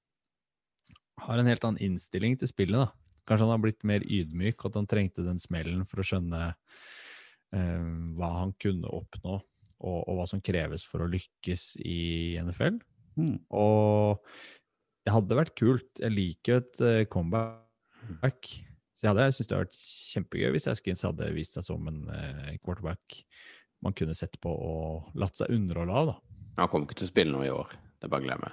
[1.22, 2.80] har en helt annen innstilling til spillet.
[2.80, 2.90] da.
[3.28, 7.90] Kanskje han har blitt mer ydmyk, at han trengte den smellen for å skjønne eh,
[8.18, 9.38] hva han kunne oppnå,
[9.82, 12.80] og, og hva som kreves for å lykkes i NFL.
[13.20, 13.36] Mm.
[13.54, 14.24] Og
[15.06, 15.92] det hadde vært kult.
[16.00, 17.68] Jeg liker et eh, comeback.
[18.96, 19.82] Så jeg hadde syntes det hadde vært
[20.14, 23.22] kjempegøy hvis Askins hadde vist seg som en eh, quarterback
[23.82, 26.12] man kunne sett på og latt seg underholde av.
[26.12, 26.44] da.
[26.60, 27.74] han kommer ikke til å spille noe i år.
[27.98, 28.52] Det er bare å glemme.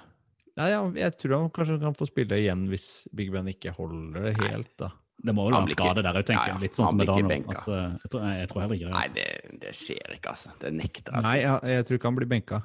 [0.57, 4.25] Nei, ja, jeg tror han kanskje kan få spille igjen hvis Big Ben ikke holder
[4.25, 4.89] det helt, da.
[5.19, 6.53] Det må vel være en skade der òg, tenker Ja, ja.
[6.55, 6.61] jeg.
[6.63, 7.49] Litt sånn Han som med benka.
[7.55, 8.93] Altså, jeg, tror, jeg, jeg tror heller ikke det.
[8.93, 9.15] Nei, Altså.
[9.17, 10.51] det, det skjer ikke, altså.
[10.61, 11.23] Det nekter jeg.
[11.25, 12.59] Nei, jeg, jeg tror ikke han blir benka.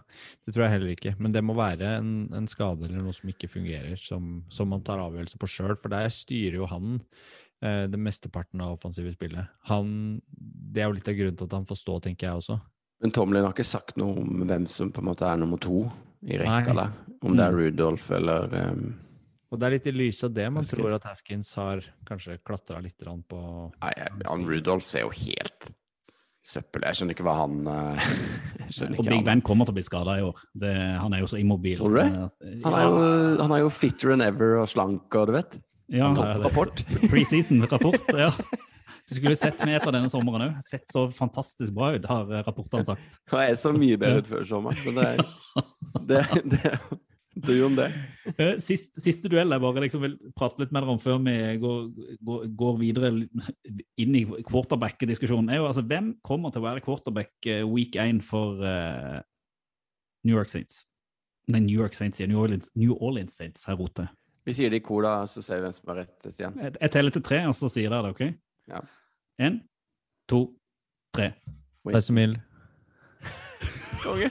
[0.46, 1.14] Det tror jeg heller ikke.
[1.18, 4.84] Men det må være en, en skade eller noe som ikke fungerer, som, som man
[4.86, 5.74] tar avgjørelse på sjøl.
[5.82, 7.00] For der styrer jo han
[7.64, 9.50] eh, det mesteparten av offensive spillet.
[9.72, 12.60] Han, det er jo litt av grunnen til at han får stå, tenker jeg også.
[13.02, 15.88] Men Tomlin har ikke sagt noe om hvem som på en måte er nummer to
[16.24, 16.84] i rekka Nei.
[16.86, 16.94] der.
[17.24, 17.58] Om det er Mm.
[17.58, 18.94] Rudolf eller um,
[19.54, 20.80] Og det er litt i lys av det man Haskins.
[20.82, 22.98] tror at Haskins har kanskje klatra litt
[23.30, 23.40] på
[23.78, 23.92] Nei,
[24.26, 25.70] han Rudolf ser jo helt
[26.44, 28.08] søppel Jeg skjønner ikke hva han eh,
[28.74, 29.24] skjønner Og Big han.
[29.30, 30.42] Ben kommer til å bli skada i år.
[30.52, 31.78] Det, han er jo så immobil.
[31.80, 32.10] Tror du det?
[32.26, 33.06] At- Han er, jo,
[33.46, 35.56] han er jo fitter enn ever og slank og du vet.
[35.94, 36.82] ja, Topprapport.
[37.12, 38.32] Preseason-rapport, ja.
[39.04, 40.60] Du skulle sett meg etter denne sommeren òg.
[40.64, 43.18] Sett så fantastisk bra ut, har eh, rapportene sagt.
[43.32, 44.80] Jeg så mye bedre ut før sommeren.
[44.84, 44.94] Men
[46.08, 46.76] det, er- det, det,
[47.34, 47.88] det er om det.
[48.38, 51.36] Eh, Sist, siste duell jeg bare liksom vil prate litt med dere om før vi
[51.62, 51.78] går,
[52.28, 53.10] går, går videre
[54.00, 58.22] inn i quarterback-diskusjonen, er jo altså hvem kommer til å være quarterback eh, week 1
[58.24, 59.18] for uh,
[60.24, 60.84] New York Saints?
[61.50, 64.06] Nei, New York Saints, sier New Orleans, New Orleans Saints her ute.
[64.44, 66.16] Vi sier det i kor, da, så ser vi hvem som har rett.
[66.30, 66.56] Stian.
[66.60, 68.70] Jeg, jeg teller til tre, og så sier dere det, OK?
[68.70, 68.80] Ja.
[69.42, 69.60] En,
[70.30, 70.46] to,
[71.16, 71.32] tre.
[71.88, 72.36] Tyson Hill.
[74.04, 74.30] Konge.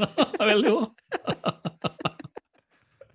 [0.50, 2.06] Veldig bra.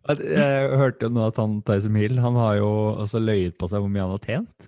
[0.05, 2.69] Jeg, hørte jo nå at han Tyson Hill han har jo
[3.01, 4.67] også løyet på seg hvor mye han har tjent.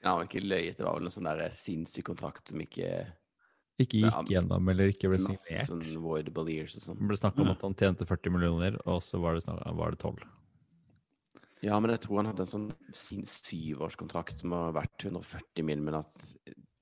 [0.00, 0.78] Ja, han var ikke løyet.
[0.78, 2.88] Det var vel noe sånn der sinnssyk kontrakt som ikke
[3.80, 5.66] Ikke Ja, gikk gjennom eller ikke ble signert.
[5.68, 6.98] sånn voidable years og sånn.
[7.00, 9.98] Det ble snakk om at han tjente 40 millioner, og så var det, var det
[9.98, 10.22] 12.
[11.64, 15.82] Ja, men jeg tror han hadde en sånn sin syvårskontrakt som har vært 140 mill.,
[15.82, 16.28] men at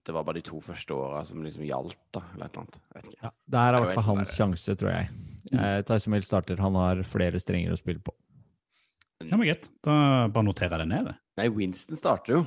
[0.02, 3.14] det var bare de to første åra som liksom gjaldt, da, eller et eller annet.
[3.22, 5.31] Ja, det her er i er hvert fall hans sjanse, tror jeg.
[5.50, 8.14] Eh, Tyson Hill starter, han har flere strenger å spille på.
[9.22, 9.68] Ja, men greit.
[9.84, 11.12] Da bare noterer jeg det ned.
[11.38, 12.42] Nei, Winston starter jo.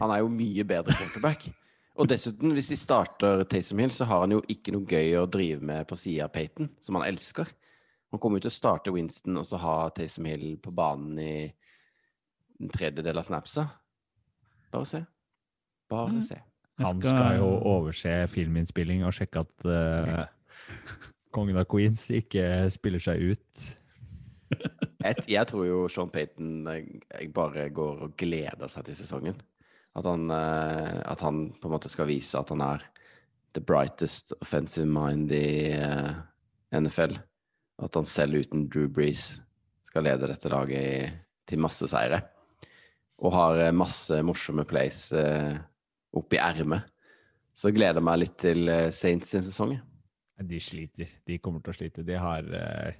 [0.00, 1.48] Han er jo mye bedre quarterback.
[2.00, 5.26] Og dessuten, hvis de starter Taysom Hill, så har han jo ikke noe gøy å
[5.28, 7.50] drive med på sida av Payton, som han elsker.
[8.12, 11.34] Han kommer jo til å starte Winston og så ha Taysom Hill på banen i
[12.62, 13.66] en tredjedel av snapsa.
[14.72, 15.02] Bare se.
[15.92, 16.40] Bare se.
[16.80, 20.22] Han skal jo overse filminnspilling og sjekke at eh,
[21.34, 23.68] kongen av Queens ikke spiller seg ut.
[25.02, 29.40] Jeg, jeg tror jo Sean Payton eh, bare går og gleder seg til sesongen.
[29.98, 32.84] At han, eh, at han på en måte skal vise at han er
[33.56, 36.12] the brightest offensive mind i eh,
[36.78, 37.16] NFL.
[37.82, 39.40] At han selv uten Drew Brees
[39.88, 41.18] skal lede dette laget
[41.50, 42.22] til masse seire.
[43.18, 45.58] Og har masse morsomme plays eh,
[46.14, 46.86] opp i ermet.
[47.52, 49.74] Så gleder jeg meg litt til Saints sin sesong.
[50.42, 51.08] De sliter.
[51.28, 52.02] De kommer til å slite.
[52.06, 52.94] De har eh,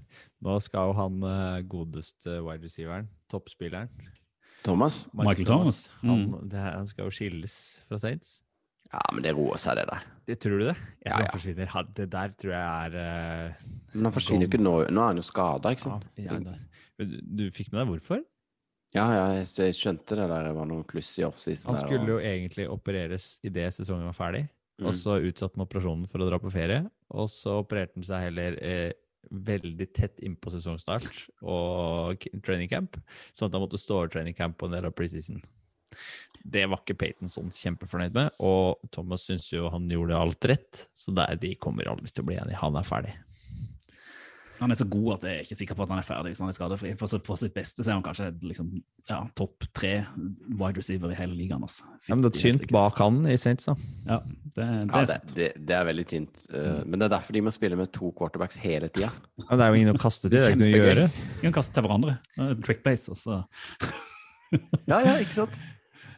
[0.44, 3.88] Nå skal jo han eh, godeste wide receiveren, toppspilleren
[4.62, 5.08] Thomas?
[5.12, 5.88] Michael Thomas.
[6.02, 6.48] Han, Mm.
[6.52, 7.54] det, han skal jo skilles
[7.88, 8.42] fra Saints.
[8.92, 10.02] Ja, men det roer seg, det der.
[10.28, 10.76] Det tror du det?
[11.00, 11.24] Jeg tror ja.
[11.24, 11.88] han forsvinner.
[11.96, 13.64] Det der tror jeg er eh,
[13.94, 14.74] Men han forsvinner jo ikke nå.
[14.92, 16.06] Nå er han jo skada, ikke sant?
[16.20, 16.58] ja, det-
[17.00, 18.22] Men du, du fikk med deg hvorfor?
[18.92, 21.72] Ja, ja, jeg, skjønte det der var noen kluss i offseason.
[21.72, 24.44] Han der, skulle og- jo egentlig opereres idet sesongen var ferdig.
[24.78, 24.86] Mm.
[24.86, 26.84] Og så utsatte han operasjonen for å dra på ferie.
[27.18, 28.90] Og så opererte han seg heller eh,
[29.30, 32.98] veldig tett innpå sesongstart og training camp,
[33.32, 35.42] sånn at han måtte stå over training camp på en del av preseason.
[36.42, 40.86] Det var ikke Peyton sånn kjempefornøyd med, og Thomas syns jo han gjorde alt rett,
[40.98, 42.60] så der, de kommer aldri til å bli enige.
[42.62, 43.14] Han er ferdig.
[44.62, 46.40] Han er så god at jeg er ikke sikker på at han er ferdig hvis
[46.44, 46.92] han er skadefri.
[47.00, 48.68] For, så- for sitt beste så er han kanskje liksom,
[49.10, 49.90] ja, topp tre
[50.54, 51.64] wide receiver i hele ligaen.
[51.66, 51.82] Altså.
[52.06, 53.74] Ja, men det er tynt bak han i Saints, da.
[54.06, 56.44] Ja, det, det Ja, er det, det, det er veldig tynt.
[56.54, 59.10] Uh, Men det er derfor de må spille med to quarterbacks hele tida.
[59.42, 61.06] Ja, det er jo ingen å kaste til, det er ikke noe å gjøre.
[61.34, 62.16] De kan kaste til hverandre.
[62.38, 63.42] Eh, Trick base, altså.
[64.86, 65.60] Ja, ja, ikke sant?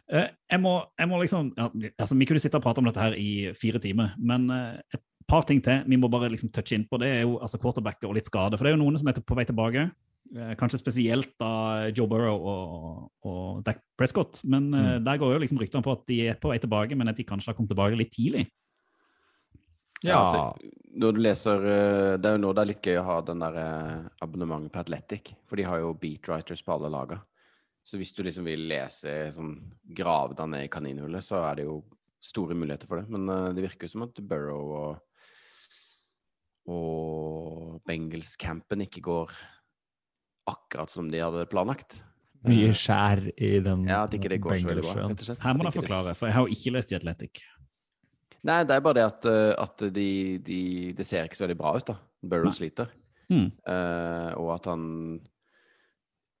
[0.05, 0.71] Eh, jeg, må,
[1.01, 1.65] jeg må liksom ja,
[1.97, 5.01] altså, Vi kunne sitte og prate om dette her i fire timer, men eh, et
[5.29, 6.99] par ting til vi må bare liksom touche innpå.
[7.01, 8.57] Det er jo altså quarterbacker og litt skade.
[8.57, 9.87] For det er jo noen som er på vei tilbake.
[10.35, 14.41] Eh, kanskje spesielt da Joe Burrow og, og Dak Prescott.
[14.43, 15.07] Men mm.
[15.07, 17.27] der går jo liksom ryktene på at de er på vei tilbake, men at de
[17.27, 18.47] kanskje har kommet tilbake litt tidlig.
[20.03, 23.05] Ja, altså, når du leser eh, Det er jo nå det er litt gøy å
[23.07, 27.21] ha den der eh, abonnementet på Athletic, for de har jo beatwriters på alle laga.
[27.85, 29.55] Så hvis du liksom vil lese sånn
[29.97, 31.79] grave deg ned i kaninhullet, så er det jo
[32.25, 33.13] store muligheter for det.
[33.13, 35.03] Men eh, det virker jo som at Burrow og
[36.67, 39.33] og Bengals-campen ikke går
[40.49, 41.99] akkurat som de hadde planlagt.
[42.45, 45.25] Mye Eh, skjær i den Ja, at ikke det går så veldig bra, rett og
[45.25, 45.39] slett.
[45.41, 47.41] Her må det- forklare, for jeg har jo ikke lest i Athletic.
[48.43, 49.25] Nei, det er bare det at,
[49.57, 51.95] at det de, de, det ser ikke så veldig bra ut, da.
[52.21, 52.53] Burrow Nei.
[52.53, 52.87] sliter.
[53.31, 53.51] Mm.
[53.65, 55.19] Uh, og at han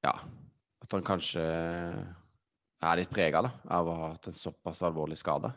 [0.03, 0.11] Ja,
[0.83, 5.51] at han kanskje er litt prega av å ha hatt en såpass alvorlig skade.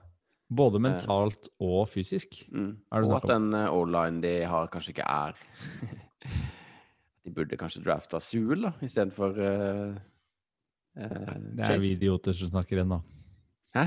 [0.48, 2.40] Både mentalt og fysisk.
[2.48, 2.70] Mm.
[2.96, 5.36] Og at den uh, O-line de har, kanskje ikke er
[7.28, 9.96] De burde kanskje drafta Suel da, istedenfor uh,
[10.96, 13.02] uh, Det er vi idioter som snakker inn da.
[13.76, 13.84] Hæ?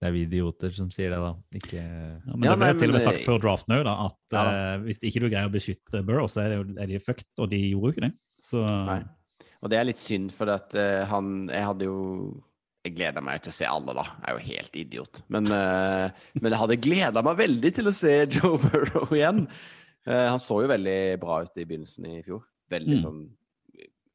[0.00, 1.30] Det er vi idioter som sier det, da.
[1.60, 3.88] Ikke Ja, men Ja, det ble jo til og med sagt eh, før draften òg,
[3.92, 7.00] at Ja eh, hvis ikke du greier å beskytte Burrow, så er, det er de
[7.04, 8.14] fucked, og de gjorde jo ikke det.
[8.40, 9.02] Så Nei.
[9.60, 11.98] Og det er litt synd, for at uh, han Jeg hadde jo
[12.84, 14.04] Jeg gleder meg til å se alle, da.
[14.22, 15.18] Jeg er jo helt idiot.
[15.28, 16.08] Men, uh,
[16.40, 19.42] men jeg hadde gleda meg veldig til å se Joe Burrow igjen.
[20.08, 22.42] Uh, han så jo veldig bra ut i begynnelsen i fjor.
[22.72, 23.04] Veldig Mm.
[23.04, 23.20] sånn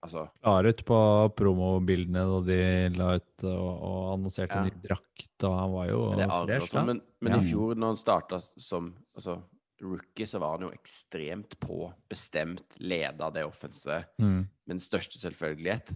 [0.06, 0.98] Altså klar ut på
[1.34, 2.58] promobildene da de
[2.94, 4.64] la ut og, og annonserte Ja.
[4.68, 6.02] ny drakt, og han var jo
[6.46, 6.76] fresh, sånn.
[6.76, 6.84] da.
[6.92, 7.40] Men, men Ja.
[7.40, 9.40] i fjor, når han starta som altså,
[9.82, 14.46] rookie, så var han jo ekstremt på, bestemt, leda det offense Mm.
[14.68, 15.96] med den største selvfølgelighet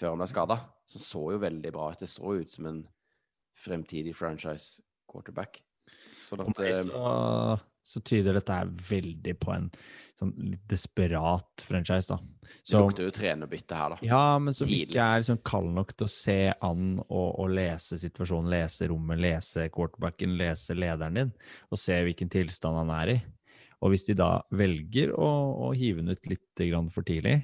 [0.00, 0.60] før han ble skada.
[0.88, 2.00] Så så jo veldig bra ut.
[2.00, 2.84] Det så ut som en
[3.60, 4.80] fremtidig franchise
[5.10, 5.60] quarterback.
[6.24, 9.68] Så For at, eh, så, så tyder dette her veldig på en
[10.20, 12.18] sånn litt desperat franchise, da.
[12.44, 13.98] det lukter jo trenerbytte her, da.
[14.04, 14.90] ja, men som Tidlig.
[14.90, 19.22] ikke er liksom kald nok til å se an og, og lese situasjonen, lese rommet,
[19.24, 21.32] lese quarterbacken, lese lederen din,
[21.72, 23.18] og se hvilken tilstand han er i.
[23.80, 25.30] Og hvis de da velger å,
[25.68, 27.38] å hive den ut litt grann for tidlig,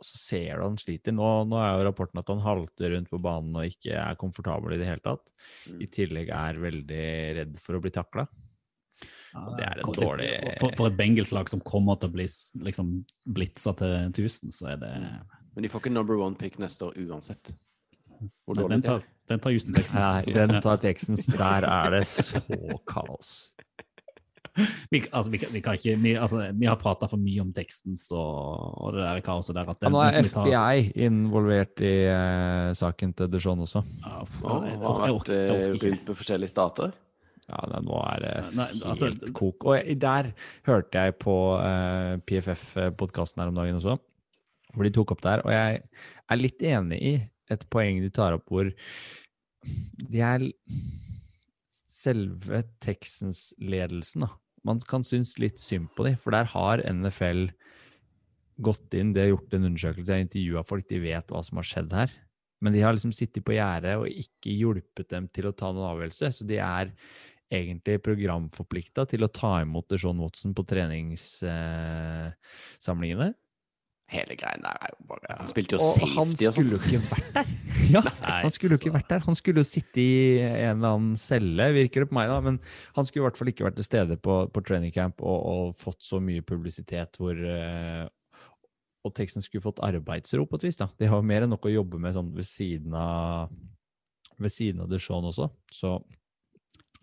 [0.00, 1.12] og så ser du han sliter.
[1.12, 4.72] Nå, nå er jo rapporten at han halter rundt på banen og ikke er komfortabel
[4.74, 5.26] i det hele tatt.
[5.68, 5.80] Mm.
[5.84, 7.04] I tillegg er veldig
[7.40, 8.24] redd for å bli takla.
[9.34, 12.26] ja, det er en dårlig- For, for et Bengals-lag som kommer til å bli
[12.66, 12.94] liksom,
[13.28, 14.92] blitsa til 1000, så er det
[15.54, 17.52] Men de får ikke number one pick neste år uansett.
[18.44, 19.06] Hvor Nei, dårlig Den det tar, er.
[19.30, 20.00] den tar Houston Texans.
[20.00, 21.26] Nei, den tar Texans.
[21.44, 22.40] Der er det så
[22.86, 23.30] kaos.
[24.90, 27.52] Vi, altså, vi, kan- vi, kan ikke, vi, altså, vi har prata for mye om
[27.56, 29.68] teksten og, og det der kaoset der.
[29.70, 30.88] At Ja, nå er FBI tar...
[31.06, 33.84] Involvert i eh, saken til Deshaun også.
[34.02, 35.92] Ja, Å, jeg, jeg, vært orker- jeg eh, orker ikke.
[35.94, 36.92] rundt på forskjellige stater?
[37.50, 39.64] Ja, nei, nå er det Nei, altså, helt kok.
[39.70, 40.32] Og jeg- der
[40.68, 43.96] hørte jeg på uh, PFF-podkasten her om dagen også,
[44.74, 45.42] hvor de tok opp der.
[45.46, 45.80] Og jeg
[46.30, 47.14] er litt enig i
[47.50, 50.44] et poeng de tar opp hvor de er
[52.00, 54.30] Selve Texans-ledelsen, da.
[54.66, 57.46] Man kan synes litt synd på dem, for der har NFL
[58.60, 61.56] gått inn, de har gjort en undersøkelse, de har intervjua folk, de vet hva som
[61.60, 62.10] har skjedd her.
[62.60, 65.90] Men de har liksom sittet på gjerdet og ikke hjulpet dem til å ta noen
[65.94, 66.28] avgjørelse.
[66.36, 66.86] Så de er
[67.50, 73.28] egentlig programforplikta til å ta imot Deshaun Watson på treningssamlingene.
[74.10, 76.52] Hele greien der er jo bare Han spilte jo Og safety han og sånn.
[76.54, 77.50] skulle jo ikke vært der.
[77.94, 78.02] Ja,
[78.42, 79.22] han skulle jo ikke vært der.
[79.26, 82.36] Han skulle jo sitte i en eller annen celle, virker det på meg, da.
[82.44, 82.58] Men
[82.96, 85.74] han skulle i hvert fall ikke vært til stede på, på training camp og, og
[85.78, 88.06] fått så mye publisitet hvor uh,
[89.06, 90.90] Og teksten skulle fått arbeidsro på et vis, da.
[91.00, 93.50] De har jo mer enn nok å jobbe med sånn ved siden av
[94.40, 95.98] ved siden av Deshaun også, så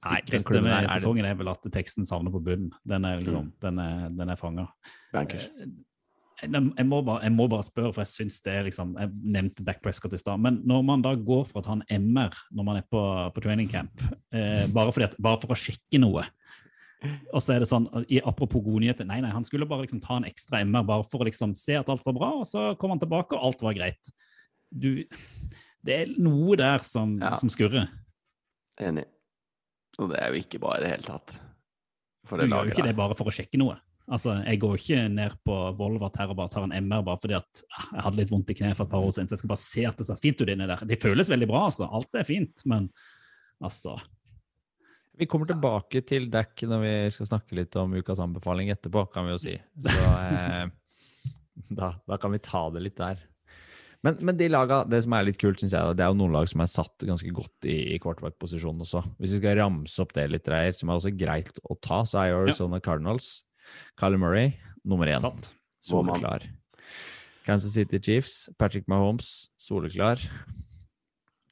[0.06, 2.72] Nei, der med er sesongen er vel at teksten savner på bunnen.
[2.86, 3.24] Den er Mm.
[3.26, 4.66] liksom, den er, den er fanga.
[6.38, 9.64] Jeg, må bare, jeg må bare spørre, for jeg syns det er liksom Jeg nevnte
[9.66, 12.68] Dac Prescott i stad, men når man da går for å ta en MR når
[12.68, 13.02] man er på,
[13.34, 16.28] på training camp, eh, bare, at, bare for å sjekke noe
[17.06, 20.00] og så er det sånn, i, Apropos gode nyheter, nei, nei, han skulle bare liksom
[20.02, 22.72] ta en ekstra MR bare for å liksom se at alt var bra, og så
[22.82, 24.10] kom han tilbake, og alt var greit.
[24.74, 25.04] Du,
[25.86, 27.36] det er noe der som, Ja.
[27.38, 27.86] som skurrer.
[28.82, 29.06] Enig.
[30.02, 31.38] Og det er jo ikke bra i det hele tatt.
[32.28, 33.78] Du gjør jo ikke det bare for å sjekke noe.
[34.08, 37.36] Altså, Jeg går ikke ned på Volvat her og bare tar en MR bare fordi
[37.36, 39.42] at ah, jeg hadde litt vondt i kneet for et par år siden, så jeg
[39.42, 40.84] skal bare se at det ser fint ut inni der.
[40.88, 41.90] Det føles veldig bra, altså.
[41.92, 42.88] Alt er fint, men
[43.64, 43.98] altså
[45.18, 49.26] Vi kommer tilbake til dekk når vi skal snakke litt om ukas anbefaling etterpå, kan
[49.28, 49.56] vi jo si.
[49.82, 50.68] Så eh,
[51.80, 53.20] da, da kan vi ta det litt der.
[54.06, 56.36] Men, men de laga, det som er litt kult, synes jeg, det er jo noen
[56.38, 59.02] lag som er satt ganske godt i, i quarterback-posisjonen også.
[59.18, 62.22] Hvis vi skal ramse opp det litt, der, som er også greit å ta, så
[62.22, 63.32] er jo Arizona Cardinals,
[64.00, 64.54] Kyler Murray,
[64.86, 65.20] nummer én.
[65.24, 65.54] Sant.
[65.84, 66.44] Soleklar.
[67.48, 70.20] Kansas City Chiefs, Patrick Mahomes, soleklar.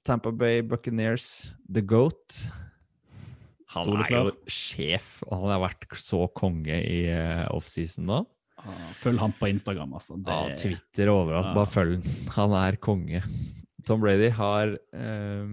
[0.05, 2.36] Tampa Bay Buccaneers, The Goat.
[3.76, 4.28] Han Soleklar.
[4.28, 8.20] er jo sjef, og han har vært så konge i uh, offseason nå.
[8.66, 10.16] Ah, Følg han på Instagram, altså.
[10.24, 12.30] Det, Ja, Twitter overalt, bare følg han.
[12.38, 13.22] Han er konge.
[13.86, 15.49] Tom Brady har eh,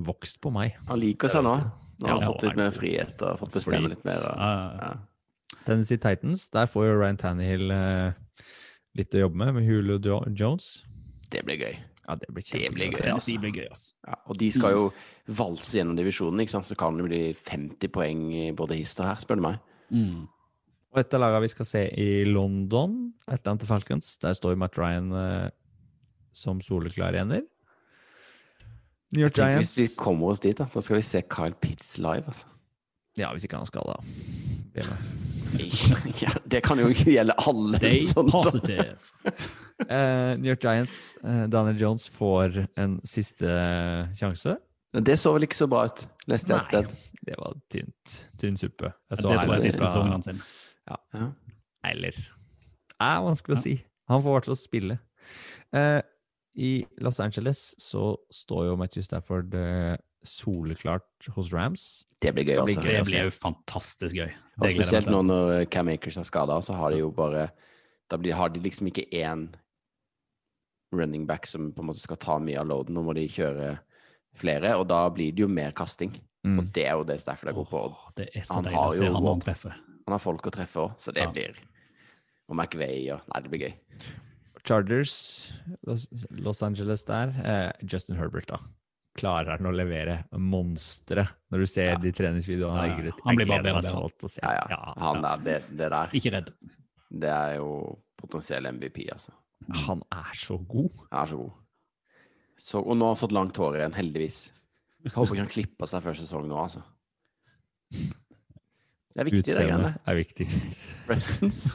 [0.00, 0.78] vokst på meg.
[0.88, 1.56] Han liker seg nå.
[1.98, 4.22] Nå har han Ja, fått litt mer frihet og fått bestemme litt mer.
[4.30, 4.92] Og, ja.
[5.68, 8.16] Tennessee Titans, der får jo Ryan Tannehill eh,
[8.98, 9.98] litt å jobbe med, med Hulu
[10.32, 10.78] Jones.
[11.28, 11.76] Det blir gøy.
[12.08, 13.30] Ja, det blir Det blir gøy, altså.
[13.30, 13.94] det blir gøy, altså.
[14.08, 14.84] Ja, og de skal jo
[15.36, 16.68] valse gjennom divisjonen, ikke sant?
[16.70, 19.58] så kan det bli 50 poeng i både hist og her, spør du meg.
[19.92, 20.24] Mm.
[20.88, 22.96] Og et av lagene vi skal se i London,
[23.28, 25.50] Atlanta Falcons, der står jo Matt Ryan eh,
[26.32, 27.44] som soleklar ener.
[29.12, 30.64] New York Giants hvis vi kommer oss dit, da.
[30.72, 32.48] Da skal vi se Kyle Pitts live, altså.
[33.20, 34.00] Ja, hvis ikke han skal, da.
[34.72, 35.37] Det, altså.
[36.24, 37.78] ja, det kan jo ikke gjelde alle.
[37.80, 38.96] Stay sånn, positive.
[39.88, 43.46] uh, New York Giants, uh, Daniel Jones får en siste
[44.18, 44.56] sjanse.
[44.96, 47.16] Men det så vel ikke så bra ut, leste jeg et sted.
[47.28, 48.14] det var tynt.
[48.40, 48.92] Tynn suppe.
[49.10, 50.28] Jeg Det tror jeg er siste sesongen hans.
[50.30, 50.40] sin.
[50.88, 51.26] Ja.
[51.90, 53.74] Eller Det er vanskelig å si.
[54.08, 54.96] Han får i hvert fall spille.
[55.76, 56.00] Uh,
[56.56, 56.70] I
[57.04, 59.94] Los Angeles så står jo Matthew Stafford eh,
[60.26, 62.06] soleklart hos Rams.
[62.20, 62.82] Det blir gøy, altså.
[62.82, 64.32] Det blir jo fantastisk gøy.
[64.58, 67.50] Og Det spesielt nå når Cam Akers er skada, så har de jo bare
[68.10, 69.50] Da blir, har de liksom ikke én
[70.92, 72.94] running back som på en måte skal ta mye av loaden.
[72.96, 73.74] Nå må de kjøre
[74.38, 76.14] flere, og da blir det jo mer kasting.
[76.46, 76.58] Mm.
[76.58, 77.82] Og det er jo det Stafford er god på.
[77.90, 79.76] Oh, det er så han deilig har å se jo han han treffer.
[80.06, 81.30] Han har folk å treffe òg, så det Ja.
[81.30, 81.58] blir
[82.48, 83.74] Og McVay og Nei, det blir gøy.
[84.64, 85.52] Chargers,
[85.86, 87.28] Los, Los Angeles der.
[87.44, 88.56] Eh, Justin Herbert, da.
[89.18, 91.98] Klarer han å levere monstre når du ser Ja.
[92.02, 93.14] de treningsvideoene han Ja, ja.
[93.24, 94.40] Han blir bare bedre og se.
[94.42, 94.80] Ja, ja.
[95.02, 96.52] Han er det, det der, Ikke redd.
[97.10, 97.70] det er jo
[98.18, 99.32] potensiell MVP, altså.
[99.86, 100.90] Han er så god.
[101.10, 101.52] Han er så god.
[102.58, 104.38] Så, og nå har han fått langt hår igjen, heldigvis.
[105.04, 106.82] Jeg håper ikke han klipper seg før sesongen nå, altså.
[107.92, 110.80] Det er viktig, det Utseendet er viktigst.
[111.06, 111.70] Presence.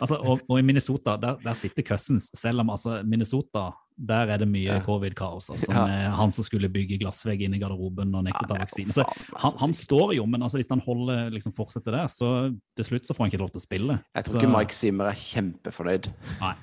[0.00, 2.30] Altså, og, og i Minnesota, der, der sitter Cousins.
[2.38, 4.80] Selv om altså, Minnesota, der er det mye Ja.
[4.80, 5.50] covid-kaos.
[5.52, 6.10] Altså, Ja.
[6.16, 8.94] Han som skulle bygge glassvegg inn i garderoben og nektet å ta vaksine.
[8.96, 9.04] Så
[9.36, 12.30] han, han står jo, men altså, hvis han holder, liksom, fortsetter der, så
[12.76, 13.98] til slutt så får han ikke lov til å spille.
[14.14, 16.08] Jeg tror Så- ikke Mike Zimmer er kjempefornøyd.
[16.40, 16.54] Nei.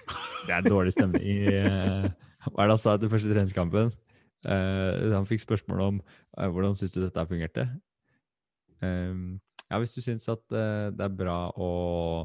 [0.46, 2.08] Det er dårlig stemning i eh,
[2.48, 3.92] Hva er det han sa etter første treningskampen?
[4.40, 6.00] Uh, han fikk spørsmål om
[6.38, 7.66] uh, hvordan syns du dette fungerte.
[8.82, 9.38] Um,
[9.70, 12.24] ja, hvis du syns at uh, det er bra å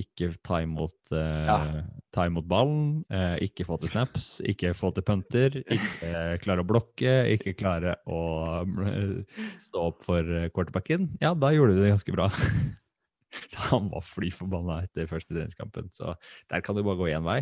[0.00, 1.82] ikke ta imot, eh, Ja.
[2.14, 6.64] ta imot ballen, eh, ikke få til snaps, ikke få til punter, ikke eh, klare
[6.64, 8.20] å blokke, ikke klare å
[8.64, 12.30] eh, stå opp for eh, quarterbacken, ja, da gjorde du det ganske bra.
[13.50, 15.88] Så han var fly forbanna etter første treningskampen.
[15.90, 16.12] Så
[16.50, 17.40] der kan det bare gå én vei.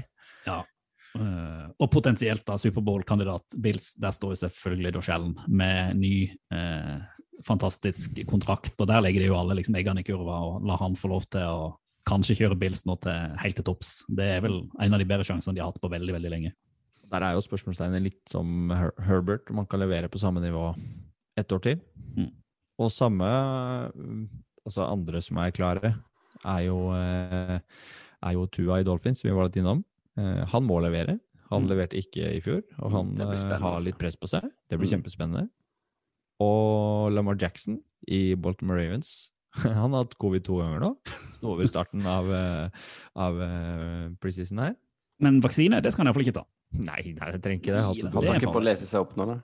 [0.48, 6.14] Eh, og potensielt da Superbowl-kandidat Bills, der står jo selvfølgelig Josh Allen med ny
[6.54, 7.02] uh,
[7.44, 10.96] fantastisk kontrakt, og der legger de jo alle liksom eggene i kurva og lar han
[10.96, 11.70] få lov til å
[12.08, 14.04] kanskje kjøre Bills nå til helt til topps.
[14.08, 16.52] Det er vel en av de bedre sjansene de har hatt på veldig, veldig lenge.
[17.12, 20.70] Der er jo spørsmålstegnet litt som Her Herbert, om han kan levere på samme nivå
[21.36, 21.80] ett år til.
[22.16, 22.30] Mm.
[22.80, 23.28] Og samme
[23.94, 24.22] mm,
[24.64, 25.88] Altså andre som er klare,
[26.46, 27.56] er jo eh,
[28.22, 29.80] er jo Tua i Dolphins, som vi var litt innom.
[30.16, 31.18] Eh, han må levere.
[31.50, 31.68] Han Mm.
[31.68, 33.84] leverte ikke i fjor, og han eh, har altså.
[33.84, 34.46] litt press på seg.
[34.70, 35.02] Det blir Mm.
[35.02, 35.48] kjempespennende.
[36.40, 39.32] Og Lamar Jackson i Baltimore Ravens.
[39.62, 40.90] Han har hatt covid to ganger nå.
[41.36, 42.88] Sto over starten av, eh,
[43.20, 44.74] av eh, preseason her.
[45.22, 46.46] Men vaksine, det skal han iallfall ikke ta.
[46.72, 47.82] Nei, nei, jeg trenger ikke det.
[47.84, 49.34] han hatt han ikke på å lese seg opp nå, da?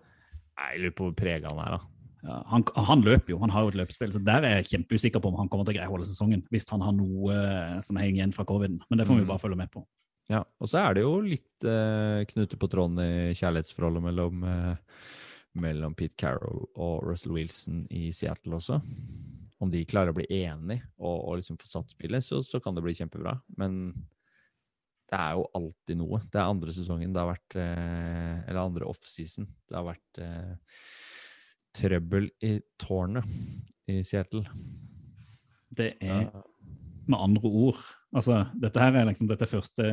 [0.59, 1.81] Nei, Jeg lurer på hvor prega han er, da.
[2.29, 5.23] Ja, han, han løper jo, han har jo et løpespill, så der er jeg kjempeusikker
[5.23, 6.41] på om han kommer til å greie å holde sesongen.
[6.51, 8.81] Hvis han har noe eh, som henger igjen fra coviden.
[8.89, 9.29] Men det får vi Mm.
[9.31, 9.85] bare følge med på.
[10.29, 14.75] Ja, Og så er det jo litt eh, knuter på tråden i kjærlighetsforholdet mellom, eh,
[15.63, 18.81] mellom Pete Carroll og Russell Wilson i Seattle også.
[19.59, 22.77] Om de klarer å bli enige og, og liksom få satt spillet, så, så kan
[22.77, 23.35] det bli kjempebra.
[23.59, 23.91] Men
[25.09, 26.21] det er jo alltid noe.
[26.29, 29.49] Det er andre sesongen det har vært eh, Eller andre offseason.
[29.69, 30.83] Det har vært eh,
[31.79, 34.45] trøbbel i tårnet i Seattle.
[35.79, 36.29] Det er
[37.13, 37.79] med andre ord
[38.17, 39.89] altså, Dette her er liksom dette er første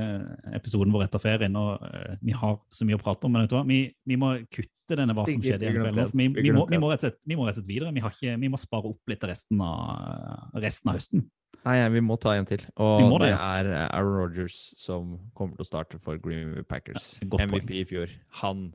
[0.56, 3.36] episoden vår etter ferien, og uh, vi har så mye å prate om.
[3.36, 3.64] Men vet du hva?
[3.70, 6.14] Vi, vi må kutte denne hva som skjedde i NFL.
[6.14, 6.28] Vi.
[6.38, 7.96] Vi må, vi, må rett og slett, vi må rett og slett videre.
[7.96, 11.26] Vi, har ikke, vi må spare opp litt resten av, resten av høsten.
[11.66, 12.62] Nei, vi må ta en til.
[12.84, 17.16] Og det det, er Aaron Rodgers som kommer til å starte for Green Bay Packers.
[17.24, 18.16] Ja, MVP MVP i fjor.
[18.44, 18.68] Han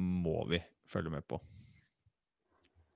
[0.00, 1.38] må vi følge med på.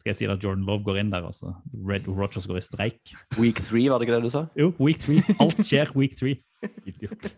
[0.05, 1.55] Skal jeg si at Jordan Love går inn der, altså?
[1.89, 3.15] Red Rogers går i streik?
[3.41, 4.45] Week three, var det ikke det du sa?
[4.53, 5.23] Jo, week three.
[5.41, 6.45] Alt skjer week three.
[6.85, 7.33] Idiot.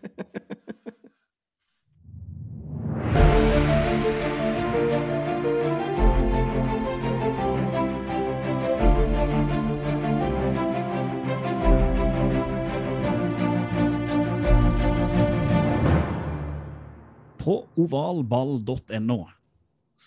[17.39, 19.36] På ovalball.no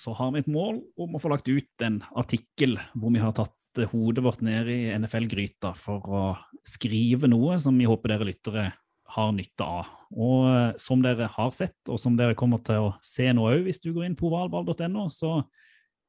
[0.00, 3.34] så har vi et mål om å få lagt ut en artikkel hvor vi har
[3.36, 6.22] tatt eh, hodet vårt ned i NFL-gryta for å
[6.66, 8.70] skrive noe som vi håper dere lyttere
[9.10, 9.90] har nytte av.
[10.14, 13.66] Og eh, som dere har sett, og som dere kommer til å se nå òg
[13.66, 15.40] hvis du går inn på ovalball.no, så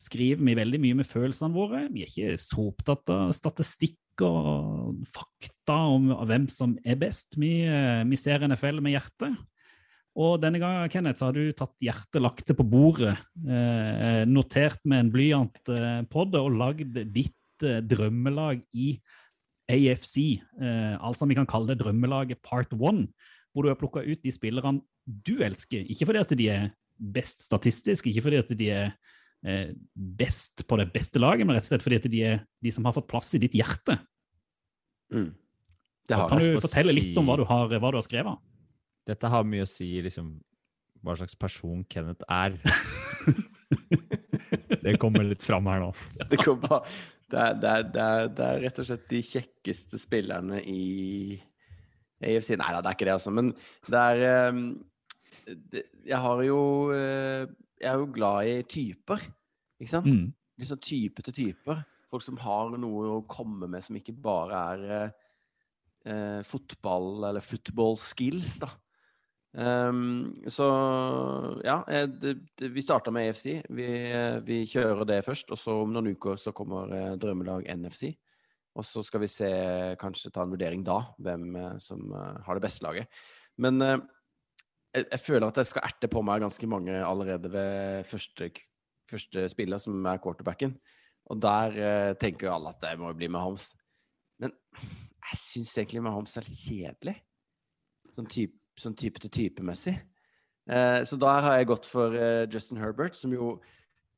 [0.02, 1.86] skriver vi veldig mye med følelsene våre.
[1.94, 7.38] Vi er ikke så opptatt av statistikk og fakta om hvem som er best.
[7.42, 9.38] Vi, eh, vi ser NFL med hjertet.
[10.20, 13.14] Og denne gangen, Kenneth, så har du tatt hjertet, lagt det på bordet,
[13.48, 18.90] eh, notert med en blyant eh, på det og lagd ditt eh, drømmelag i
[19.72, 20.18] AFC.
[20.60, 23.08] Eh, altså vi kan kalle det drømmelaget part one,
[23.54, 25.88] hvor du har plukka ut de spillerne du elsker.
[25.88, 26.70] Ikke fordi at de er
[27.02, 28.92] best statistisk, ikke fordi at de er
[29.48, 32.76] eh, best på det beste laget, men rett og slett fordi at de er de
[32.76, 33.96] som har fått plass i ditt hjerte.
[35.12, 35.32] Mm.
[36.12, 38.51] Kan du fortelle litt om hva du har, hva du har skrevet?
[39.08, 40.36] Dette har mye å si liksom,
[41.02, 42.58] hva slags person Kenneth er.
[44.84, 45.92] det kommer litt fram her nå.
[46.22, 46.86] Det, kommer,
[47.32, 50.84] det, er, det, er, det, er, det er rett og slett de kjekkeste spillerne i
[52.22, 52.54] AFC.
[52.60, 53.34] Nei da, det er ikke det, altså.
[53.34, 53.52] Men
[53.90, 54.66] det er ehm,
[55.72, 56.60] det, Jeg har jo
[56.96, 57.48] eh,
[57.82, 59.26] Jeg er jo glad i typer,
[59.82, 60.12] ikke sant?
[60.12, 60.30] Mm.
[60.62, 61.82] Liksom type til typer.
[62.12, 65.20] Folk som har noe å komme med som ikke bare er eh,
[66.12, 68.70] eh, fotball eller football skills, da.
[69.58, 70.66] Ehm, så
[71.66, 73.46] ja, eh, det, det, vi starta med AFC.
[73.70, 77.68] Vi, eh, vi kjører det først, og så om noen uker så kommer eh, drømmelag
[77.76, 78.14] NFC.
[78.80, 79.50] Og så skal vi se,
[80.00, 83.10] kanskje ta en vurdering da, hvem som har det beste laget.
[83.60, 88.48] Men jeg, jeg føler at jeg skal erte på meg ganske mange allerede ved første,
[89.12, 90.78] første spiller, som er quarterbacken.
[91.36, 93.74] Og der tenker jo alle at det må bli Mahomes.
[94.40, 97.18] Men jeg syns egentlig med Mahomes er kjedelig.
[98.16, 99.98] Sånn type, sånn type til type-messig.
[100.72, 103.56] Eh, så der har jeg gått for eh, Justin Herbert, som jo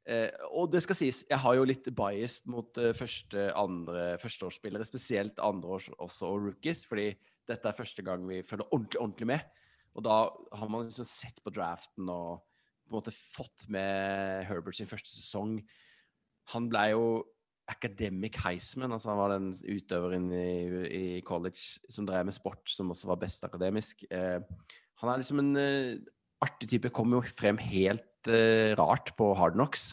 [0.06, 4.88] eh, Og det skal sies, jeg har jo litt biased mot eh, første, andre, førsteårsspillere,
[4.88, 7.14] spesielt andreårs også, og rookies, fordi
[7.48, 9.48] dette er første gang vi følger ordentlig, ordentlig med.
[9.94, 10.18] Og da
[10.58, 12.44] har man liksom sett på draften og
[12.84, 15.58] på en måte fått med Herbert sin første sesong.
[16.52, 17.06] Han ble jo
[17.72, 20.48] academic Heisman, altså han var den utøveren i,
[20.88, 24.04] i college som drev med sport, som også var best akademisk.
[24.12, 24.40] Eh,
[25.02, 25.98] han er liksom en eh,
[26.44, 29.92] artig type, kom jo frem helt eh, rart på Hard Knocks.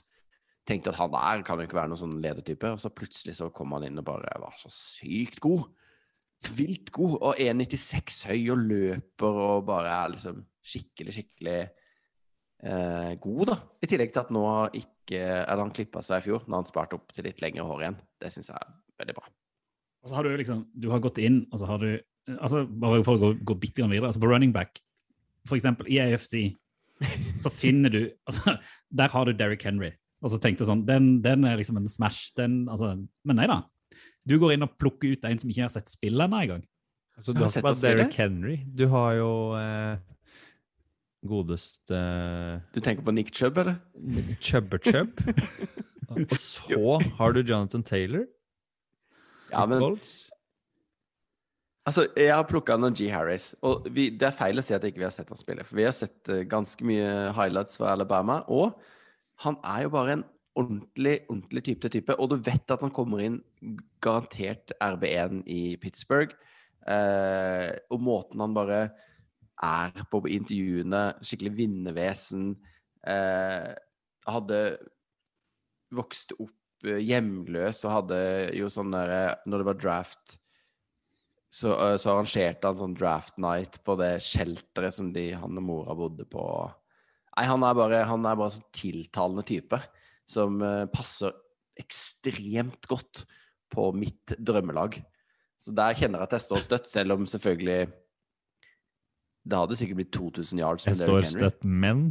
[0.66, 3.50] Tenkte at han der kan jo ikke være noen sånn ledertype, og så plutselig så
[3.54, 5.68] kom han inn og bare var så sykt god.
[6.56, 11.58] Vilt god, og 1,96 høy og løper og bare er liksom skikkelig, skikkelig
[12.62, 13.56] eh, god, da.
[13.82, 14.44] I tillegg til at nå
[14.78, 17.84] ikke Eller han klippa seg i fjor, når han sparte opp til litt lengre hår
[17.84, 17.98] igjen.
[18.22, 19.26] Det syns jeg er veldig bra.
[20.00, 21.90] Og så har du liksom, du har gått inn, og så har du
[22.38, 24.10] altså Bare for å gå, gå bitte grann videre.
[24.10, 24.78] altså På running back,
[25.48, 26.52] for eksempel i AFC,
[27.40, 28.58] så finner du altså
[28.92, 29.92] Der har du Derrick Henry.
[30.20, 32.30] Og så tenkte jeg sånn Den, den er liksom en smash.
[32.38, 32.94] Den, altså,
[33.24, 33.62] men nei da.
[34.28, 36.64] Du går inn og plukker ut en som ikke har sett spillet ennå engang.
[37.20, 37.82] Så du har har sett ikke bare.
[37.82, 38.58] Derrick Henry.
[38.64, 39.96] Du har jo eh,
[41.26, 42.00] godeste
[42.74, 43.80] Du tenker på Nick Chubb, eller?
[44.40, 45.20] Chubber Chubb.
[46.10, 48.26] Og så har du Jonathan Taylor.
[49.50, 50.30] Ja, men Bolts.
[51.86, 53.08] Altså, jeg har plukka G.
[53.08, 55.64] Harris, og vi, det er feil å si at ikke vi har sett han spille.
[55.64, 58.76] For vi har sett eh, ganske mye highlights fra Alabama, og
[59.42, 60.24] han er jo bare en
[60.60, 62.16] ordentlig, ordentlig type til type.
[62.20, 63.40] Og du vet at han kommer inn
[64.04, 66.36] garantert RB1 i Pittsburgh.
[66.86, 68.82] Eh, og måten han bare
[69.64, 72.54] er på intervjuene, skikkelig vinnervesen.
[73.06, 73.70] Eh,
[74.30, 74.60] hadde
[75.96, 78.20] vokst opp eh, hjemløs og hadde
[78.58, 80.36] jo sånn derre Når det var draft
[81.50, 85.66] så, øh, så arrangerte han sånn draft night på det shelteret som de, han og
[85.66, 86.44] mora bodde på.
[87.34, 89.80] Nei, han er bare, han er bare sånn tiltalende type
[90.30, 91.34] som øh, passer
[91.80, 93.24] ekstremt godt
[93.70, 95.00] på mitt drømmelag.
[95.60, 97.90] Så der kjenner jeg at jeg står støtt, selv om selvfølgelig
[99.40, 102.10] det hadde sikkert blitt 2000 yards Jeg står støtt, men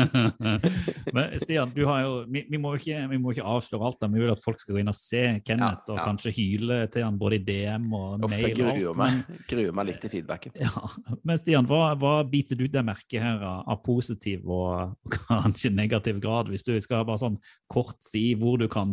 [1.16, 3.98] Men Stian, du har jo, vi, vi, må ikke, vi må ikke avsløre alt.
[4.02, 4.10] da.
[4.12, 7.06] Vi vil at folk skal gå inn og se Kenneth Ja, og kanskje hyle til
[7.06, 8.50] han både i DM og mail.
[8.50, 10.60] og gruer alt, meg, men, gruer meg litt i feedbacken.
[10.60, 10.84] ja.
[11.24, 15.72] men Stian, hva, hva biter du deg merke her av, av positiv og, og kanskje
[15.72, 17.40] negativ grad, hvis du skal bare sånn
[17.72, 18.92] kort si hvor du kan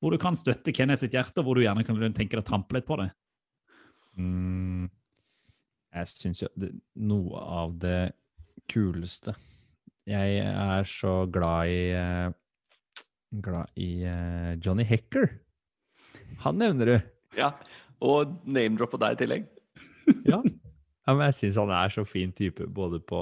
[0.00, 2.46] hvor du kan støtte Kenneth sitt hjerte, og hvor du gjerne kan tenke deg å
[2.46, 3.10] trampe litt på det?
[4.16, 4.88] mm,
[5.90, 6.70] Jeg syns jo det,
[7.02, 8.12] noe av det
[8.70, 9.34] kuleste
[10.06, 12.30] Jeg er så glad i eh,
[13.42, 15.28] Glad i eh, Johnny Hecker.
[16.42, 16.96] Han nevner du.
[17.38, 17.52] Ja,
[18.02, 19.48] og name-drop på deg i tillegg.
[20.26, 20.40] Ja.
[20.42, 23.20] ja men jeg syns han er så fin type, både på,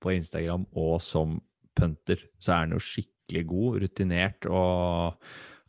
[0.00, 1.36] på Instagram og som
[1.76, 2.22] punter.
[2.40, 5.20] Så er han jo skikkelig god, rutinert og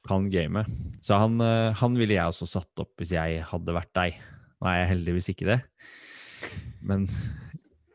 [0.08, 0.64] kan game.
[1.04, 4.24] Så han, eh, han ville jeg også satt opp hvis jeg hadde vært deg.
[4.60, 5.60] Nå er jeg heldigvis ikke det,
[6.82, 7.08] men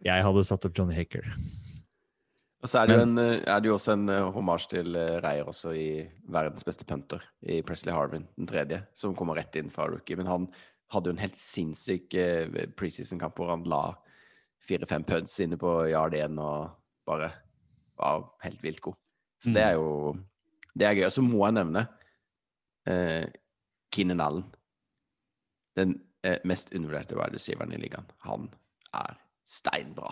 [0.04, 1.26] jeg hadde satt opp Johnny Hacker.
[2.58, 4.96] Og så er det, jo en, eh, er det jo også en uh, hommage til
[4.98, 5.88] uh, Reier også i
[6.26, 10.18] verdens beste punter, i Presley Harvin, den tredje, som kommer rett inn fra rookie.
[10.18, 10.48] Men han
[10.90, 13.82] hadde jo en helt sinnssyk uh, preseason-kamp hvor han la
[14.66, 16.72] fire-fem punts inne på yard 1 og
[17.08, 17.30] bare
[17.98, 18.98] var helt vilt god.
[19.42, 20.16] Så det er jo
[20.78, 21.04] Det er gøy.
[21.06, 21.86] Og så må jeg nevne
[22.90, 23.24] uh,
[23.90, 24.44] Keenan Allen.
[25.76, 26.07] Den eh,
[26.44, 28.04] mest undervurderte wide receiveren i ligaen.
[28.26, 28.48] Han
[28.94, 29.16] er
[29.48, 30.10] steinbra.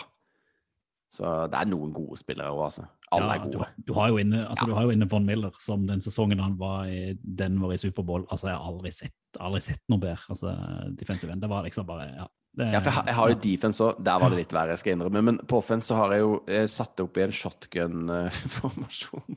[1.09, 2.85] Så det er noen gode spillere òg, altså.
[3.15, 3.67] Alle Ja, er gode.
[3.77, 4.69] Du, du, har jo inne, altså, Ja.
[4.69, 8.25] du har jo inne Von Miller, som den sesongen han var i Denver i Superbowl.
[8.31, 10.19] Altså, jeg har aldri sett, aldri sett noe bedre.
[10.35, 10.51] Altså,
[10.99, 11.41] defensive end.
[11.43, 12.27] Det var liksom bare Ja.
[12.57, 14.03] Det, Ja, for jeg, har- jeg har jo defense òg.
[14.03, 15.23] Der var det litt verre, jeg skal innrømme.
[15.23, 19.37] Men på offense så har jeg jo eh, satt det opp i en shotgun-formasjon.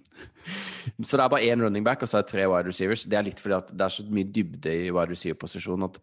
[1.04, 3.04] så det er bare én running back, og så er det tre wide receivers.
[3.04, 6.00] Det er litt fordi at det er så mye dybde i wide receiver-posisjonen at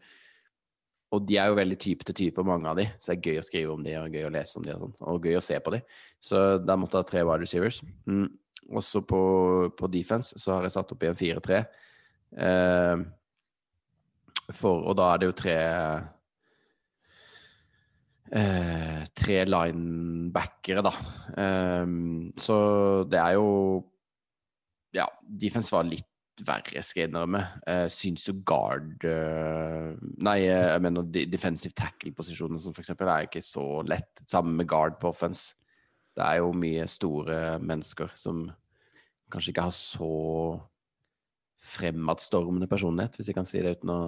[1.15, 3.39] Og de er jo veldig type til type, mange av de, så det er gøy
[3.41, 5.45] å skrive om de, og gøy å lese om de, og sånn, og gøy å
[5.45, 5.81] se på de.
[6.25, 7.79] Så da måtte jeg ha tre wide receivers.
[8.11, 8.27] Mm.
[8.81, 9.21] Også på,
[9.79, 11.61] på defense så har jeg satt opp i en 4-3.
[12.47, 13.05] Eh,
[14.51, 15.57] for, og da er det jo tre
[18.35, 20.95] eh, tre linebackere, da.
[21.45, 21.87] Eh,
[22.43, 22.59] så
[23.11, 23.47] det er jo
[24.97, 26.09] Ja, defense var litt
[26.45, 27.43] verre, skal jeg innrømme.
[27.65, 29.95] Uh, syns jo guard uh,
[30.27, 34.23] Nei, eh, jeg mener defensive tackle-posisjoner, som eksempel, er ikke så lett.
[34.29, 35.55] Sammen med guard på offense.
[36.17, 38.47] Det er jo mye store mennesker som
[39.33, 40.13] kanskje ikke har så
[41.67, 44.01] fremadstormende personlighet, hvis jeg kan si det uten å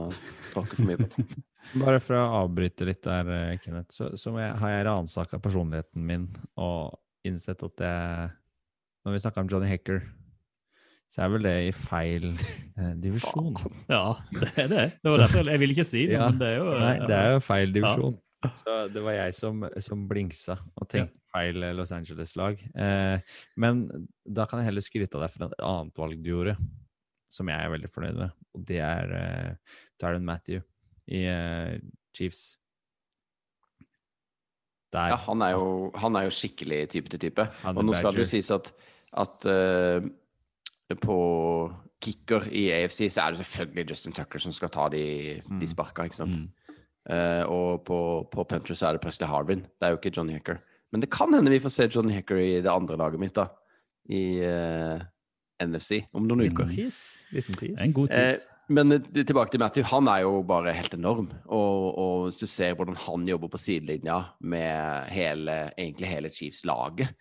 [0.53, 1.43] tråkke for mye på det.
[1.83, 6.29] Bare for å avbryte litt der, Kenneth, så, så har jeg ransaka personligheten min
[6.61, 6.97] og
[7.29, 8.31] innsett at jeg
[9.05, 10.03] Når vi snakker om Johnny Hacker,
[11.09, 13.55] så er vel det i feil eh, divisjon.
[13.89, 14.87] Ja, det er det.
[15.03, 16.27] Det var derfor jeg ville ikke si det, Ja.
[16.29, 18.19] men det er jo Nei, det er jo feil divisjon.
[18.61, 22.61] Så det var jeg som, som blingsa og tenkte feil eh, Los Angeles-lag.
[22.77, 23.81] Eh, men
[24.25, 26.55] da kan jeg heller skryte av deg for et annet valg du gjorde,
[27.33, 28.37] som jeg er veldig fornøyd med.
[28.55, 30.61] Og det er eh, Tyron Matthew
[31.09, 31.75] i eh,
[32.17, 32.45] Chiefs.
[34.93, 35.11] Der.
[35.13, 35.67] Ja, han er jo,
[36.01, 37.45] han er jo skikkelig type til type.
[37.45, 38.71] Er Og nå skal det jo sies at,
[39.21, 40.07] at eh,
[40.97, 41.17] på
[42.01, 45.03] kicker i AFC så er det selvfølgelig Justin Tucker som skal ta de,
[45.43, 45.67] de Mm.
[45.67, 46.37] sparka, ikke sant.
[46.39, 46.49] Mm.
[47.11, 47.99] Uh, og på,
[48.33, 49.61] på punter så er det Presley Harvin.
[49.61, 50.59] Det er jo ikke Johnny Hacker.
[50.93, 53.47] Men det kan hende vi får se Johnny Hacker i det andre laget mitt, da.
[54.09, 55.01] I uh,
[55.61, 56.71] NFC om noen Liten uker.
[56.71, 57.19] tis.
[57.33, 57.81] Liten tis.
[57.81, 58.17] En god tis.
[58.17, 58.47] tids.
[58.69, 59.85] men eh, tilbake til Matthew.
[59.91, 61.31] Han er jo bare helt enorm.
[61.47, 67.09] Og, og hvis du ser hvordan han jobber på sidelinja med hele, egentlig hele Chiefs-laget,
[67.09, 67.15] eh,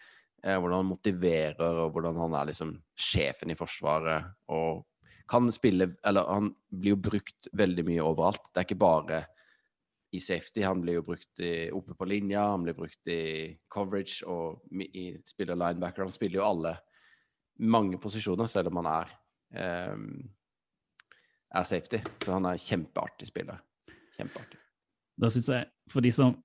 [0.55, 4.85] hvordan han motiverer, og hvordan han er liksom sjefen i Forsvaret, og
[5.27, 8.47] kan spille Eller han blir jo brukt veldig mye overalt.
[8.47, 9.25] Det er ikke bare
[10.15, 10.61] i safety.
[10.63, 15.09] Han blir jo brukt i, oppe på linja, han blir brukt i coverage og i,
[15.27, 16.05] spiller linebacker.
[16.05, 16.77] Han spiller jo alle
[17.59, 19.13] mange posisjoner, selv om han er
[19.59, 20.07] ehm,
[21.51, 21.99] er safety.
[22.23, 23.59] Så han er kjempeartig spiller.
[24.15, 24.59] Kjempeartig.
[25.17, 26.35] Da synes jeg, For de som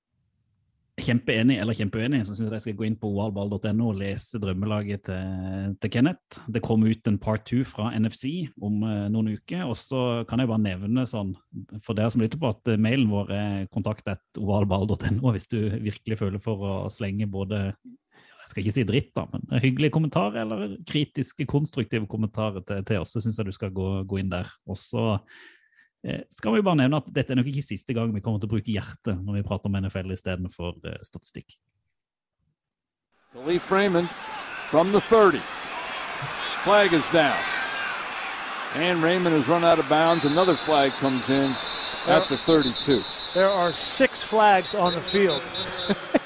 [1.01, 5.07] kjempeenig eller kjempeuenig, så syns jeg jeg skal gå inn på ovalball.no og lese drømmelaget
[5.09, 6.43] til, til Kenneth.
[6.53, 9.65] Det kom ut en part two fra NFC om eh, noen uker.
[9.71, 11.33] Og så kan jeg bare nevne sånn,
[11.81, 16.45] for dere som lytter på, at eh, mailen vår er kontakt.ovalball.no hvis du virkelig føler
[16.45, 17.71] for å slenge både
[18.43, 23.05] jeg skal ikke si dritt, da, men hyggelige kommentarer eller kritiske, konstruktive kommentarer til, til
[23.05, 24.51] oss, så syns jeg du skal gå, gå inn der.
[24.67, 24.77] Og
[26.31, 28.55] skal vi bare nevne at dette er nok ikke siste gang vi kommer til å
[28.57, 31.55] bruke hjertet når vi prater om NFL istedenfor eh, statistikk.
[33.33, 34.09] Khalif Raymond
[34.71, 35.39] from the 30.
[36.65, 37.39] Flag is down.
[38.75, 40.25] And Raymond has run out of bounds.
[40.25, 41.55] Another flag comes in
[42.07, 43.03] at the 32.
[43.35, 45.43] There are six flags on the field.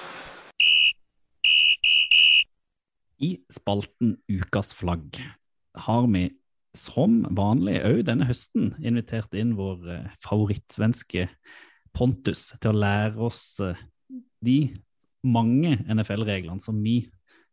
[3.19, 5.17] I spalten Ukas flagg
[5.75, 6.31] har vi
[6.79, 11.29] som vanlig òg denne høsten invitert inn vår eh, favorittsvenske
[11.97, 13.79] Pontus til å lære oss eh,
[14.45, 14.59] de
[15.27, 17.01] mange NFL-reglene som vi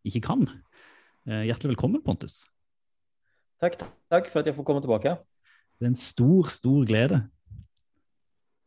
[0.05, 0.47] ikke kan.
[1.27, 2.43] Eh, Hjertelig velkommen, Pontus.
[3.63, 3.79] Takk,
[4.11, 5.15] takk for at jeg får komme tilbake.
[5.79, 7.23] Det er en stor, stor glede.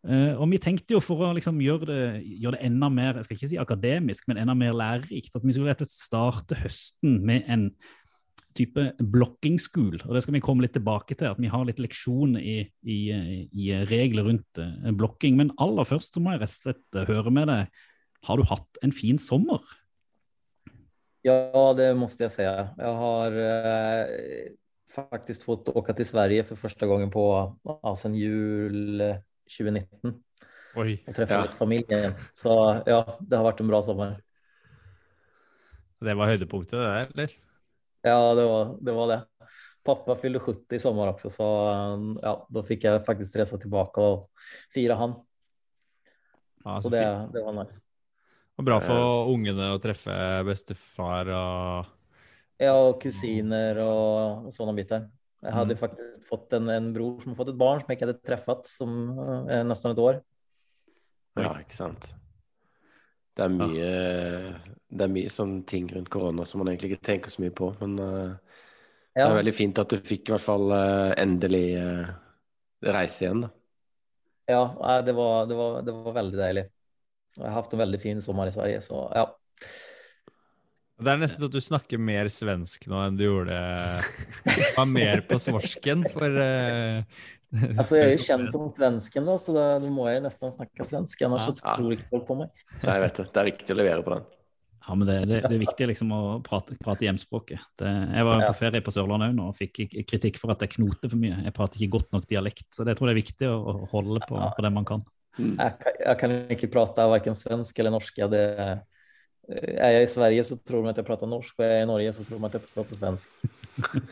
[0.07, 2.03] Uh, og vi tenkte jo for å liksom gjøre, det,
[2.39, 5.55] gjøre det enda mer jeg skal ikke si akademisk, men enda mer lærerikt, at vi
[5.57, 7.65] skulle rett starte høsten med en
[8.57, 8.83] type
[9.13, 9.99] blocking school.
[10.07, 12.59] Og det skal vi komme litt tilbake til, at vi har litt leksjon i,
[12.89, 12.99] i,
[13.53, 15.37] i regler rundt eh, blokking.
[15.41, 17.83] Men aller først så må jeg rett og slett eh, høre med deg.
[18.27, 19.61] Har du hatt en fin sommer?
[21.27, 22.45] Ja, det måste jeg si.
[22.47, 24.53] Jeg har eh,
[24.95, 27.25] faktisk fått åka til Sverige for første gangen på
[27.67, 29.19] ja, sen jul eh,
[29.51, 30.15] 2019
[30.81, 30.93] Oi.
[31.07, 31.49] og treffe Ja.
[31.59, 32.15] familien.
[32.39, 32.55] Så
[32.87, 34.17] ja, det har vært en bra sommer.
[36.05, 37.37] Det var høydepunktet, det der, eller?
[38.07, 38.95] Ja, det var det.
[38.97, 39.21] Var det.
[39.87, 44.03] Pappa fyllde 70 i sommer også, så eh, ja, da fikk jeg faktisk resa tilbake
[44.03, 44.25] og
[44.75, 45.13] fire han.
[46.65, 47.03] Ja, Så så det,
[47.37, 47.83] det var nice.
[48.57, 50.15] Og bra for ungene å treffe
[50.49, 51.93] bestefar og
[52.59, 55.11] Ja, og kusiner og sånne biter.
[55.45, 55.81] Jeg hadde Mm.
[55.83, 58.67] faktisk fått en, en bror som har fått et barn som jeg ikke hadde truffet
[58.71, 58.95] som
[59.53, 60.23] eh, nesten et år.
[61.37, 62.09] Ja, ikke sant.
[63.37, 63.89] Det er mye,
[64.89, 67.69] det er mye sånn ting rundt korona som man egentlig ikke tenker så mye på.
[67.83, 68.31] Men eh,
[69.17, 72.09] det er veldig fint at du fikk i hvert fall uh, endelig uh,
[72.85, 73.51] reise igjen, da.
[74.53, 74.63] ja
[75.05, 76.65] det, var, det, var, det var veldig deilig.
[77.37, 79.25] Jeg har haft en veldig fin sommer i Sverige, så ja.
[80.97, 83.57] Det er nesten sånn at du snakker mer svensk nå enn du gjorde
[84.79, 86.39] Var mer på svorsken, for
[87.55, 90.87] eh, jeg er jo kjent som svensken da, så da, då må jeg nesten snakke
[90.87, 91.21] svensk.
[91.23, 91.53] Ellers Ja.
[91.55, 92.51] så tror ikke folk på meg.
[92.83, 93.27] Nei, jeg vet det.
[93.33, 94.25] Det er viktig å levere på den.
[94.87, 97.59] Ja, men det, det, det er viktig liksom å prate, prate hjemspråket.
[97.81, 98.51] Det, jeg var Ja.
[98.53, 101.41] på ferie på Sørlandet òg nå og fikk kritikk for at jeg knoter for mye.
[101.43, 104.21] Jeg prater ikke godt nok dialekt, så det tror jeg er viktig å, å holde
[104.29, 105.03] på, på det man kan.
[105.37, 108.29] Jeg, kan- jeg, kan ikke prate verken svensk eller norska.
[108.31, 108.45] Det,
[109.51, 111.91] eh, jeg i Sverige så tror de at jeg prater norsk og er jeg i
[111.91, 113.39] Norge så tror de at jeg prater svensk.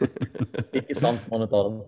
[0.80, 1.80] Ikke sant, monetaren.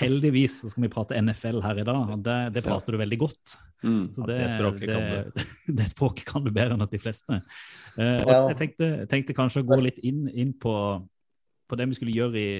[0.00, 3.20] Heldigvis så skal vi prate NFL her i dag, og det, det prater du veldig
[3.20, 3.56] godt.
[3.84, 4.06] Mm.
[4.14, 5.46] Så det, det språket kan det,
[5.78, 7.42] det språket kan du bedre enn at de fleste.
[7.98, 8.40] Uh, Ja.
[8.50, 10.74] Jeg tenkte, tenkte kanskje å gå litt inn, inn på,
[11.68, 12.50] på det vi skulle gjøre i,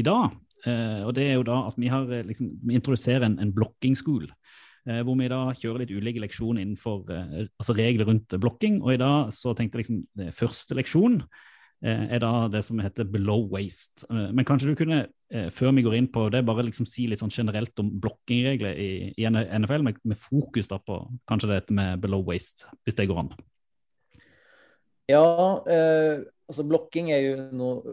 [0.00, 0.36] i dag.
[0.66, 3.52] Uh, og det er jo da at vi har eh, liksom, vi introduserer en, en
[3.56, 4.26] blokking-school.
[4.88, 8.80] Eh, hvor vi da kjører litt ulike leksjoner innenfor eh, altså regler rundt blokking.
[8.80, 11.18] Og i dag så tenkte jeg liksom det første leksjon
[11.84, 14.08] eh, er da det som heter below waste.
[14.08, 15.02] Men kanskje du kunne,
[15.52, 18.90] før vi går inn på det, bare liksom si litt sånn generelt om blokkingregler i,
[19.20, 23.24] i NFL, med, med fokus da på kanskje dette med below waste, hvis det går
[23.26, 23.32] an.
[25.10, 25.24] Ja,
[25.68, 27.86] eh, altså blokking er jo nog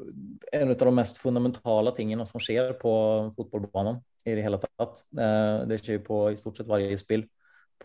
[0.54, 2.94] en av de mest fundamentale tingene som skjer på
[3.36, 5.04] fotbollbanan i det hele tatt.
[5.18, 7.26] Eh, det skjer på i stort sett varje spill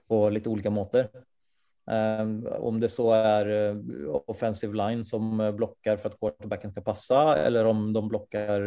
[0.09, 1.09] på lite olika måter.
[1.90, 2.26] Eh,
[2.62, 3.76] om det så är eh,
[4.26, 8.66] offensive line som blokker for at quarterbacken skal passe, eller om de blokker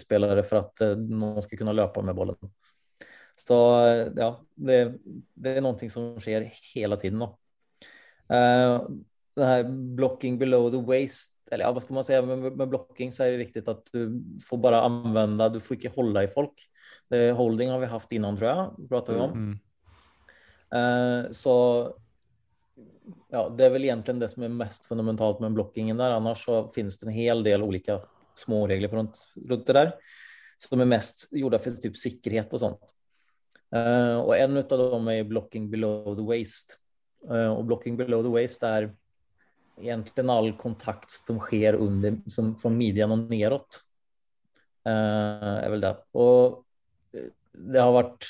[0.00, 2.54] spillere for at noen skal kunne løpe med bollen.
[3.40, 3.56] Så
[4.16, 4.80] ja, det,
[5.34, 7.22] det er noe som skjer hele tiden.
[7.22, 7.30] nå.
[9.40, 9.62] Det her
[9.96, 13.32] blocking below the waist, eller ja, hva skal man si, med, med blocking så er
[13.32, 16.66] det viktig at du får bare använda, du får ikke holde i folk.
[17.08, 19.32] Det, holding har vi haft innan tror jag, pratar vi om.
[19.32, 19.58] mm.
[20.74, 21.86] Uh, så
[23.28, 26.10] ja, det är väl egentligen det som är mest fundamentalt med blockingen där.
[26.10, 28.00] Annars så finns det en hel del olika
[28.34, 29.94] småregler på runt, runt det där
[30.58, 32.94] som är mest gjorda för typ säkerhet och sånt.
[33.76, 36.74] Uh, og en av dem er blocking below the waist.
[37.22, 38.88] Uh, og blocking below the waist er
[39.78, 43.78] egentlig all kontakt som skjer under, som, fra midjan og nedåt.
[44.88, 45.94] Uh, er vel det.
[46.18, 46.64] Og
[47.54, 48.28] det har vært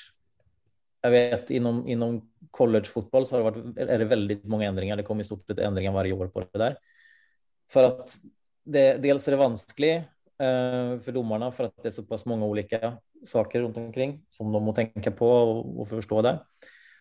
[1.04, 2.18] Jeg vet innom, innom
[2.52, 4.98] collegefotball så har det vært, er det veldig mange endringer.
[5.00, 6.74] Det kommer i stort sett endringer hver år på det der.
[7.72, 8.16] For at
[8.68, 12.80] det, dels er det vanskelig eh, for dommerne for at det er såpass mange ulike
[13.24, 16.34] saker rundt omkring som de må tenke på og, og forstå det.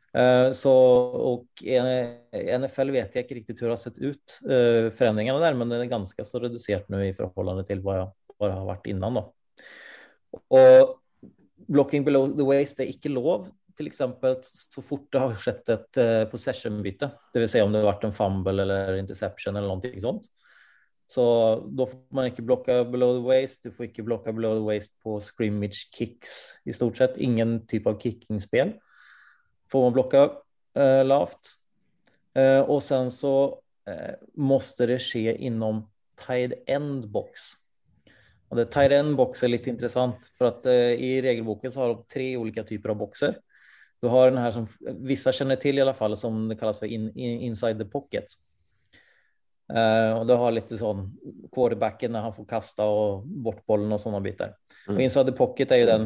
[0.09, 5.57] Uh, så, og NFL vet jeg ikke riktig hvordan har sett ut, uh, forandringene der,
[5.57, 8.89] men det er ganske så redusert nå i forhold til hva, hva det har vært
[8.89, 9.19] innan.
[9.19, 9.27] Da.
[10.57, 10.95] Og
[11.69, 13.47] blocking below the waist er ikke lov
[13.79, 14.01] f.eks.
[14.73, 18.15] så fort det har skjedd et uh, possession-bytte, det Si om det har vært en
[18.15, 20.27] fumble eller interception eller noe sånt.
[21.09, 21.23] Så
[21.65, 24.93] da får man ikke blocka below the waist, du får ikke blocka below the waist
[25.01, 27.17] på scrimmage kicks i stort sett.
[27.17, 28.75] Ingen typ av kickingspel
[29.71, 30.27] får man blocka
[30.77, 31.55] uh, lavt.
[32.37, 33.33] Uh, og sen så
[33.89, 34.99] uh, måste det
[36.19, 37.55] tight end box.
[38.49, 41.87] Och det tight boks er litt interessant, intressant at att eh, i regelboken så har
[41.87, 43.35] de tre olika typer av boxer.
[44.01, 44.67] Du har den her som
[45.05, 48.31] vissa kjenner til, i alle fall som det kallas for in, in, inside the pocket.
[49.69, 51.03] Uh, og du har litt sånn
[51.53, 54.55] quarterbacken når han får kasta og bort bollen og sånne biter
[54.87, 54.95] Mm.
[54.95, 56.05] Og inside the pocket er jo den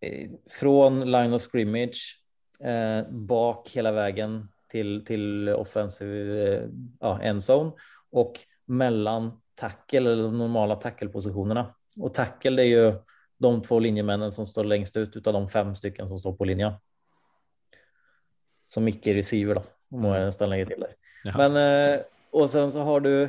[0.00, 2.16] eh, från line of scrimmage
[2.64, 6.68] eh, bak hela vägen til, til offensive eh,
[7.00, 7.74] ja, endzone
[8.16, 11.74] og mellan tackle eller de normala tacklepositionerna.
[11.98, 12.94] Och tackle det är ju
[13.38, 16.72] de två linjemännen som står längst ut av de fem stycken som står på linjen
[18.70, 20.92] som icke-receiver då, om jeg nesten lägger til det.
[21.24, 21.32] Ja.
[21.36, 21.56] Men,
[22.30, 23.28] och og sen så har du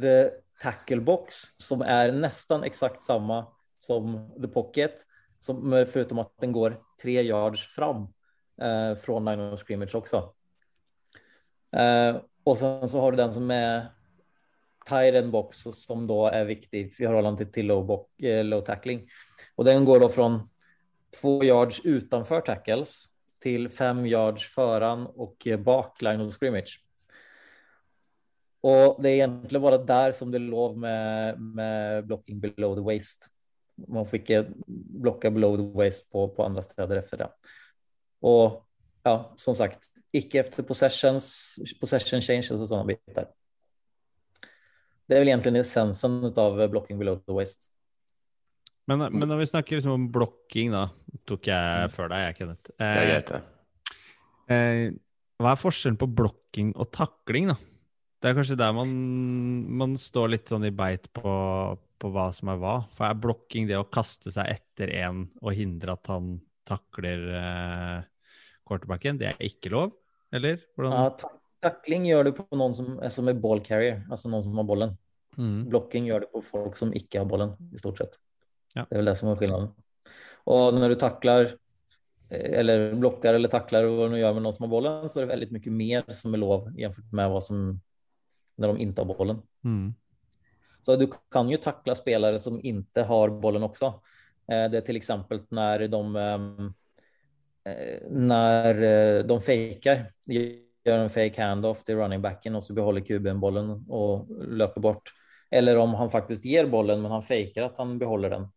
[0.00, 0.30] the
[0.62, 3.46] tackle box, som er nesten eksakt samme
[3.78, 5.06] som the pocket,
[5.40, 8.06] som, förutom at den går tre yards fram
[8.62, 10.22] eh, från line of scrimmage også.
[11.76, 13.88] Eh, og sen så har du den som er
[14.88, 19.04] tight end box, som da er viktig i forhold til, low, box, eh, low tackling.
[19.56, 20.28] Og den går da fra
[21.12, 22.96] två yards utenfor tackles
[23.42, 26.80] til fem yards foran og bak line of scrimmage.
[28.62, 32.84] Og det er egentlig bare der som det er lov med, med blocking below the
[32.84, 33.28] waist.
[33.88, 34.44] Man får ikke
[35.02, 37.30] blocka below the waist på, på andre steder efter det.
[38.22, 38.62] Og
[39.06, 43.32] ja, som sagt, ikke efter possessions, possession changes og sånne bitar.
[45.12, 47.68] Det er vel egentlig essensen av blocking below the waist.
[48.88, 50.86] Men, men, når vi snakker liksom om blokking, da
[51.28, 52.72] tok jeg før deg, jeg, Kenneth.
[52.72, 53.98] Eh, det er greit, det.
[54.52, 54.86] Eh,
[55.42, 57.58] hva er forskjellen på blokking og takling, da?
[58.22, 58.90] Det er kanskje der man,
[59.82, 61.34] man står litt sånn i beit på,
[61.98, 62.76] på, hva som er hva.
[62.94, 66.36] For er blokking det å kaste seg etter en og hindre at han
[66.68, 68.00] takler eh,
[68.66, 69.20] quarterbacken?
[69.20, 69.94] Det er ikke lov,
[70.34, 70.58] eller?
[70.74, 70.98] Hvordan?
[70.98, 71.32] Ja,
[71.68, 74.98] takling gjør du på noen som, som er ball carrier, altså noen som har bollen.
[75.38, 75.68] Mm.
[75.72, 78.18] Blokking gjør det på folk som ikke har bollen, i stort sett.
[78.74, 78.84] Ja.
[78.84, 79.72] Det er vel det som er skillnaden.
[80.52, 84.66] Og når du tacklar eh, eller blokker eller takler hva du gjør med noen som
[84.66, 87.66] har bollen så er det veldig mye mer som er lov jämfört med hva som
[88.60, 89.42] når de ikke har bollen.
[89.64, 89.92] Mm.
[90.82, 93.94] Så du kan jo takle spelare som ikke har bollen också.
[94.50, 95.08] Eh, det er f.eks.
[95.08, 96.74] når när de ehm,
[97.64, 103.84] eh, de faker, gjør en fake handoff til running backen og så behåller QB'n bollen
[103.88, 105.12] og løper bort.
[105.52, 108.48] Eller om han faktiskt ger bollen men han fejkar att han behåller den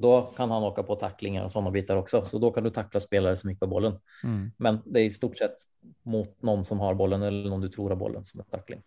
[0.00, 2.22] då kan han åka på tacklingar och sådana bitar också.
[2.24, 3.98] Så då kan du tackla spelare som ikke har bollen.
[4.24, 4.50] Mm.
[4.56, 5.56] Men det är i stort sett
[6.02, 8.82] mot någon som har bollen eller någon du tror har bollen som er tackling.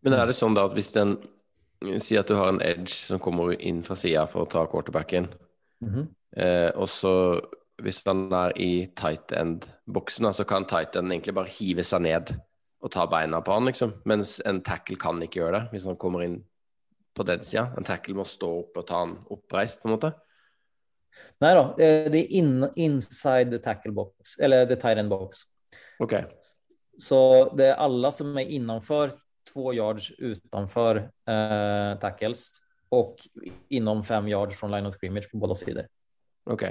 [0.00, 1.18] Men är det sånn da at hvis den
[2.00, 5.28] sier at du har en edge som kommer inn fra sida for å ta quarterbacken,
[5.82, 6.06] mm -hmm.
[6.36, 7.40] eh, og så
[7.82, 12.34] hvis han er i tight end-boksen, så kan tight end egentlig bare hive seg ned
[12.80, 13.92] og ta beina på han, liksom.
[14.04, 16.44] Mens en tackle kan ikke gjøre det hvis han kommer inn
[17.18, 17.68] på den sida.
[17.76, 20.12] En tackle må stå opp og ta han oppreist, på en måte.
[21.42, 25.44] Nei da, det er in, inside the tackle box, eller the tight end box.
[26.02, 26.14] Ok.
[26.98, 27.20] Så
[27.58, 29.14] det er alle som er innenfor
[29.48, 32.50] to yards utenfor eh, tackles
[32.94, 33.20] og
[33.74, 35.88] innom fem yards fra line of scrimmage på begge sider.
[36.48, 36.66] Ok.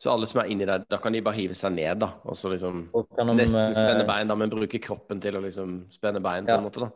[0.00, 2.14] Så alle som er inni der, da kan de bare hive seg ned, da?
[2.24, 6.22] Og så liksom de, nesten spenne bein, da, men bruke kroppen til å liksom spenne
[6.24, 6.56] bein på ja.
[6.56, 6.88] en måte, da?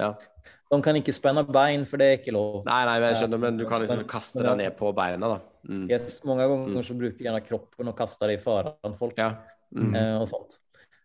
[0.00, 0.14] Ja.
[0.70, 2.60] De kan ikke spenne bein, for det er ikke lov.
[2.68, 5.38] Nei, nei, jeg skjønner, men du kan liksom kaste deg ned på beina, da.
[5.68, 5.86] Mm.
[5.90, 6.84] Yes, mange ganger mm.
[6.86, 9.18] så bruker de gjerne kroppen og kaster det i faren folk.
[9.18, 9.32] Ja.
[9.74, 9.94] Mm.
[9.94, 10.60] Eh, og sånt.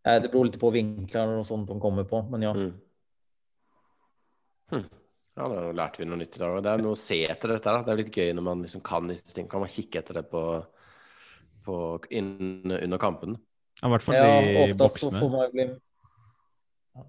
[0.06, 2.54] Eh, det beror litt på vinkler og sånt de kommer på, men ja.
[2.56, 2.76] Mm.
[4.72, 4.86] Hm.
[5.36, 6.62] Ja, da lærte vi noe nytt i dag.
[6.64, 7.68] Det er noe å se etter dette.
[7.68, 7.84] Da.
[7.84, 9.52] Det er litt gøy når man liksom kan disse tingene.
[9.52, 10.44] Kan man kikke etter det på,
[11.66, 11.80] på,
[12.16, 13.36] inn, under kampen.
[13.82, 15.20] Ja, I hvert fall Ja, de ja, boksene.
[15.20, 15.66] får man ju bli...
[16.96, 17.04] Ja.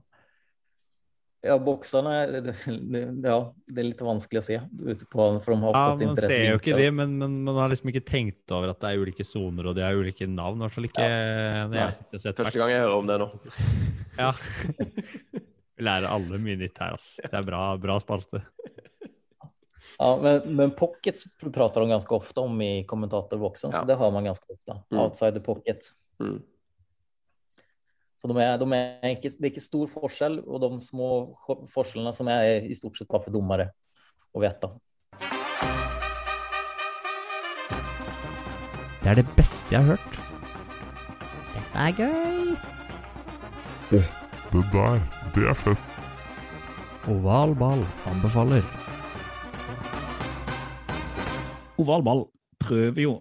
[1.46, 5.96] Ja, bokserne ja, det er litt vanskelig å se ute på, for de har Ja,
[6.00, 8.92] Man ser jo ikke de, men, men man har liksom ikke tenkt over at det
[8.92, 10.58] er ulike soner og de har ulike navn.
[10.58, 13.30] I hvert fall ikke når jeg sitter og Første gang jeg hører om det nå.
[14.22, 14.32] Ja.
[15.76, 17.08] Vi lærer alle mye nytt her, ass.
[17.20, 18.40] Det er bra, bra spalte.
[19.98, 23.80] Ja, men, men pockets prater de ganske ofte om i kommentatorboksen, Ja.
[23.80, 24.78] så det har man ganske ofte.
[24.90, 24.98] Mm.
[25.04, 25.88] Outside the pocket.
[26.20, 26.42] Mm.
[28.26, 31.08] Så de er, de er ikke, det er ikke stor forskjell, og de små
[31.70, 33.68] forskjellene som er, er i stort sett bare for dommere
[34.34, 34.66] å vite.
[39.04, 40.18] Det er det beste jeg har hørt.
[41.52, 42.50] Dette er gøy.
[43.94, 44.02] Det
[44.74, 44.98] der,
[45.38, 45.88] det er fett.
[47.06, 48.66] Oval ball anbefaler.
[51.78, 52.26] Oval ball
[52.58, 53.18] prøver jo,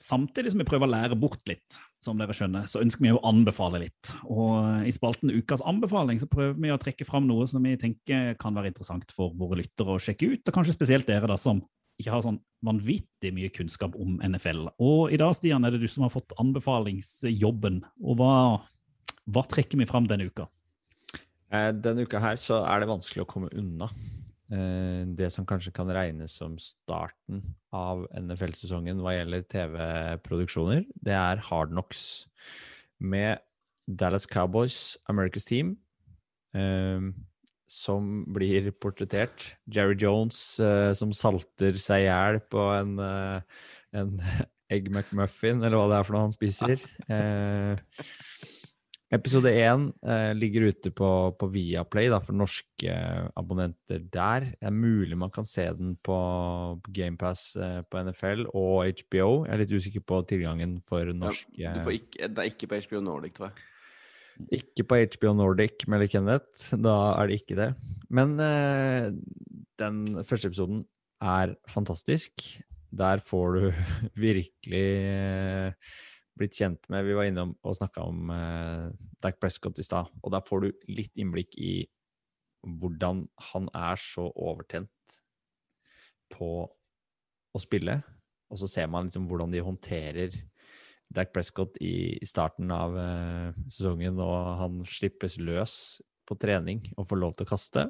[0.00, 3.20] samtidig som vi prøver å lære bort litt, som dere skjønner, så ønsker vi å
[3.28, 4.10] anbefale litt.
[4.26, 8.34] Og i spalten Ukas anbefaling så prøver vi å trekke fram noe som vi tenker
[8.40, 11.62] kan være interessant for våre lyttere å sjekke ut, og kanskje spesielt dere da, som
[12.00, 14.66] ikke har sånn vanvittig mye kunnskap om NFL.
[14.82, 17.82] Og i dag, Stian, er det du som har fått anbefalingsjobben.
[18.02, 18.32] Og hva,
[19.30, 20.48] hva trekker vi fram denne uka?
[21.52, 23.90] Eh, Denne uka her så er det vanskelig å komme unna
[24.52, 27.38] det som kanskje kan regnes som starten
[27.72, 30.82] av NFL-sesongen hva gjelder TV-produksjoner.
[31.00, 32.02] Det er Hard Knocks
[33.00, 33.40] med
[33.88, 35.76] Dallas Cowboys, America's Team,
[36.54, 37.00] eh,
[37.72, 39.54] som blir portrettert.
[39.66, 43.62] Jerry Jones eh, som salter seg i hjel på en, eh,
[43.98, 44.18] en
[44.72, 46.76] Egg McMuffin, eller hva det er for noe han spiser.
[47.12, 47.76] Eh,
[49.12, 54.46] Episode én eh, ligger ute på, på Viaplay da, for norske eh, abonnenter der.
[54.54, 56.16] Det er mulig man kan se den på,
[56.80, 59.26] på GamePass eh, på NFL og HBO.
[59.44, 62.70] Jeg er litt usikker på tilgangen for norske Ja, du får ikke, det er ikke
[62.70, 63.68] på HBO Nordic, tror jeg.
[64.62, 66.72] Ikke på HBO Nordic, melder Kenneth.
[66.72, 67.68] Da er det ikke det.
[68.08, 69.10] Men eh,
[69.82, 70.86] den første episoden
[71.20, 72.46] er fantastisk.
[72.92, 73.68] Der får du
[74.28, 75.92] virkelig eh,
[76.38, 78.86] blitt kjent med Vi var innom og snakka om eh,
[79.22, 81.74] Dak Prescott i stad, og der får du litt innblikk i
[82.62, 85.18] hvordan han er så overtent
[86.32, 86.50] på
[87.52, 87.98] å spille.
[88.52, 90.36] Og så ser man liksom hvordan de håndterer
[91.12, 95.74] Dak Prescott i, i starten av eh, sesongen, og han slippes løs
[96.28, 97.88] på trening og får lov til å kaste.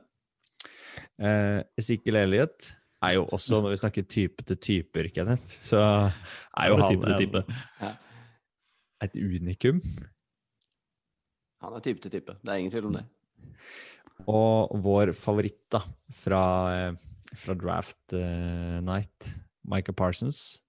[1.20, 2.72] Eh, Ezekiel Elliot
[3.02, 7.10] er jo også, når vi snakker type til typer, Kenneth, så er jo han type
[7.10, 7.44] til type?
[9.02, 9.80] Et unikum.
[11.62, 12.34] Han er type til type.
[12.42, 13.04] Det er ingen tvil om det.
[14.30, 15.80] Og vår favoritt da,
[16.14, 16.44] fra,
[16.74, 19.32] eh, fra Draft uh, Night,
[19.66, 20.60] Michael Parsons,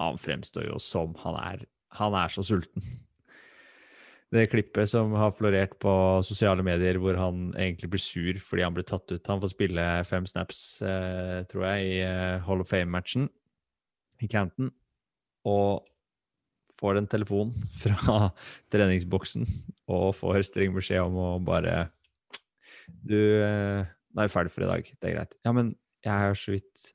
[0.00, 2.84] han fremstår jo som han er, han er så sulten.
[4.34, 5.90] Det klippet som har florert på
[6.26, 9.30] sosiale medier hvor han egentlig blir sur fordi han blir tatt ut.
[9.30, 13.30] Han får spille fem snaps, uh, tror jeg, i Hall of Fame-matchen
[14.20, 14.72] i Canton.
[15.46, 15.86] Og
[16.80, 18.18] får en telefon fra
[18.72, 19.46] treningsboksen
[19.92, 21.86] og får streng beskjed om å bare
[22.86, 24.86] Du, eh, nå er vi ferdig for i dag.
[24.86, 25.34] Det er greit.
[25.44, 25.74] Ja, men
[26.06, 26.92] jeg har så vidt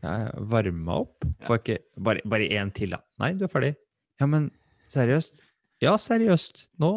[0.00, 1.24] varma opp.
[1.44, 3.00] Får ikke Bare, bare én til, da.
[3.20, 3.74] Nei, du er ferdig.
[4.20, 4.50] Ja, men
[4.92, 5.40] seriøst?
[5.80, 6.68] Ja, seriøst.
[6.80, 6.90] Nå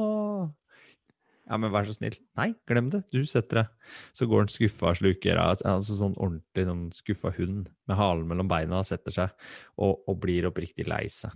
[1.44, 2.16] Ja, men vær så snill.
[2.40, 3.04] Nei, glem det.
[3.12, 3.72] Du setter deg.
[4.16, 5.40] Så går han skuffa og sluker.
[5.40, 9.34] Altså sånn ordentlig sånn skuffa hund med halen mellom beina setter seg
[9.76, 11.36] og, og blir oppriktig lei seg.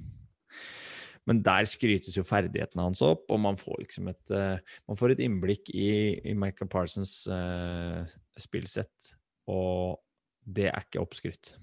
[1.28, 5.14] Men der skrytes jo ferdighetene hans opp, og man får liksom et eh, Man får
[5.14, 5.92] et innblikk i,
[6.24, 8.08] i Michael Parsons uh,
[8.40, 9.14] spillsett,
[9.52, 10.00] og
[10.48, 11.58] det er ikke oppskrytt.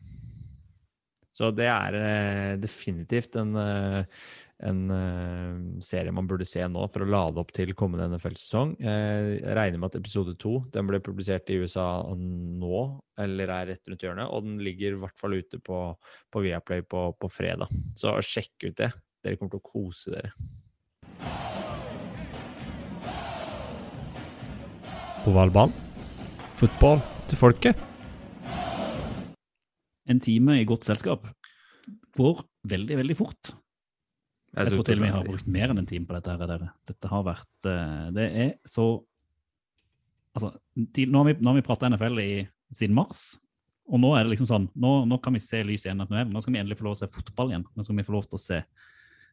[1.34, 4.04] Så det er uh, definitivt en, uh,
[4.68, 8.76] en uh, serie man burde se nå for å lade opp til kommende NFL-sesong.
[8.78, 12.84] Jeg regner med at episode to den ble publisert i USA nå,
[13.24, 15.80] eller er rett rundt hjørnet, og den ligger i hvert fall ute på,
[16.30, 17.72] på Viaplay på, på fredag.
[17.98, 18.92] Så sjekk ut det.
[19.24, 20.34] Dere kommer til å kose dere.
[25.24, 25.72] Ovalbanen.
[26.54, 27.80] Fotball til folket.
[30.04, 31.24] En time i godt selskap
[32.14, 33.54] går veldig, veldig fort.
[34.54, 36.30] Jeg tror til og med jeg har brukt mer enn en time på dette.
[36.30, 36.68] her, dere.
[36.86, 38.86] Dette har vært eh, Det er så
[40.34, 42.30] Altså, nå har vi, nå har vi prata NFL i,
[42.74, 43.36] siden mars,
[43.86, 46.10] og nå er det liksom sånn Nå, nå kan vi se lys i enden av
[46.10, 46.32] tunnelen.
[46.34, 47.66] Nå skal vi endelig få lov til å se fotball igjen.
[47.70, 48.58] Nå skal vi få lov til å se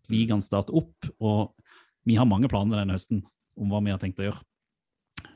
[0.09, 1.09] ligaen starte opp.
[1.21, 1.51] Og
[2.07, 3.21] vi har mange planer denne høsten
[3.59, 4.41] om hva vi har tenkt å gjøre.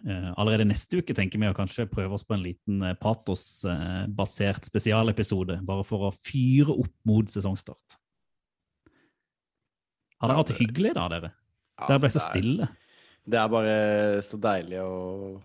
[0.05, 4.65] Eh, allerede neste uke tenker vi å kanskje prøve oss på en liten eh, patosbasert
[4.69, 7.97] spesialepisode, bare for å fyre opp mot sesongstart.
[10.21, 11.31] Har det vært hyggelig da, dere?
[11.75, 12.67] Ja, Dere ble altså, så det er- stille.
[13.25, 13.75] Det er bare
[14.21, 15.41] så deilig å,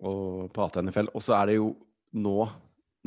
[0.00, 0.12] å
[0.52, 1.10] prate NFL.
[1.12, 1.74] Og så er det jo
[2.16, 2.38] nå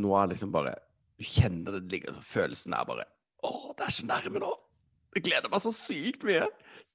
[0.01, 0.75] Nå er det liksom bare
[1.17, 3.03] Du kjenner det ligger så Følelsen er bare
[3.43, 4.51] Å, det er så nærme nå!
[5.15, 6.45] Jeg gleder meg så sykt mye!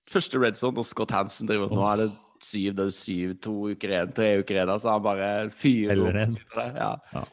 [0.06, 2.10] Første red zone, og Scott Hansen driver Nå er det
[2.44, 6.60] syv, det er syv, to uker igjen, tre uker igjen, så han bare fyrer opp.
[6.76, 7.24] Ja.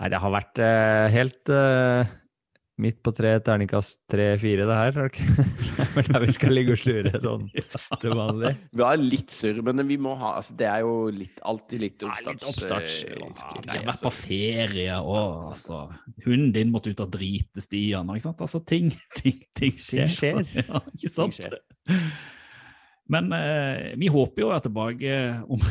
[0.00, 2.14] Nei, det har vært uh, helt uh,
[2.80, 5.66] midt på tre, terningkast tre-fire, det her.
[5.96, 7.46] vel der vi skal ligge og slure sånn
[8.02, 8.52] til vanlig.
[8.76, 12.04] Vi har litt surr, men vi må ha altså, Det er jo litt, alltid litt
[12.04, 12.48] litt oppstarts...
[12.52, 12.96] oppstarts.
[13.06, 15.82] eh, Ja, jeg har vært på ferie, og altså,
[16.26, 18.10] hunden din måtte ut og drite, Stian.
[18.14, 18.44] Ikke sant?
[18.46, 18.90] Altså, ting,
[19.20, 20.10] ting, ting skjer.
[20.12, 20.44] skjer.
[20.62, 21.38] Ja, ikke sant?
[21.40, 21.58] skjer.
[23.10, 25.14] Men eh, vi håper jo å være tilbake
[25.50, 25.62] om,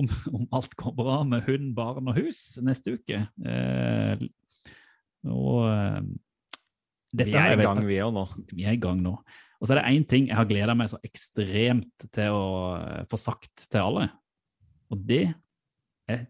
[0.00, 3.20] om, om alt går bra med hund, barn og hus neste uke.
[3.46, 4.24] Eh,
[5.28, 6.00] og eh,
[7.14, 8.24] dette Vi er i gang, vi òg nå.
[8.50, 9.14] vi er i gang nå.
[9.58, 13.02] Og så er det én ting jeg har gleda meg så ekstremt til å eh,
[13.10, 14.06] få sagt til alle.
[14.92, 15.24] Og det
[16.08, 16.28] er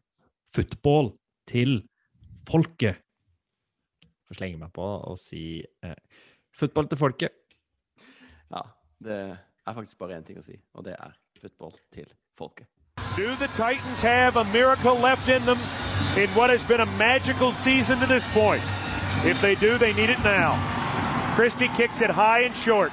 [0.55, 1.13] football
[1.49, 1.83] til
[2.49, 3.03] folket.
[4.29, 6.25] Får slenge meg på og si eh,
[6.57, 7.37] football til folket.
[8.49, 8.65] Ja,
[9.05, 12.67] det er faktisk bare én ting å si, og det er football til folket.
[13.17, 15.59] Do the Titans have a miracle left in them
[16.17, 18.63] in what has been a magical season to this point?
[19.25, 20.57] If they do, they need it now.
[21.35, 22.93] Christie kicks it high and short.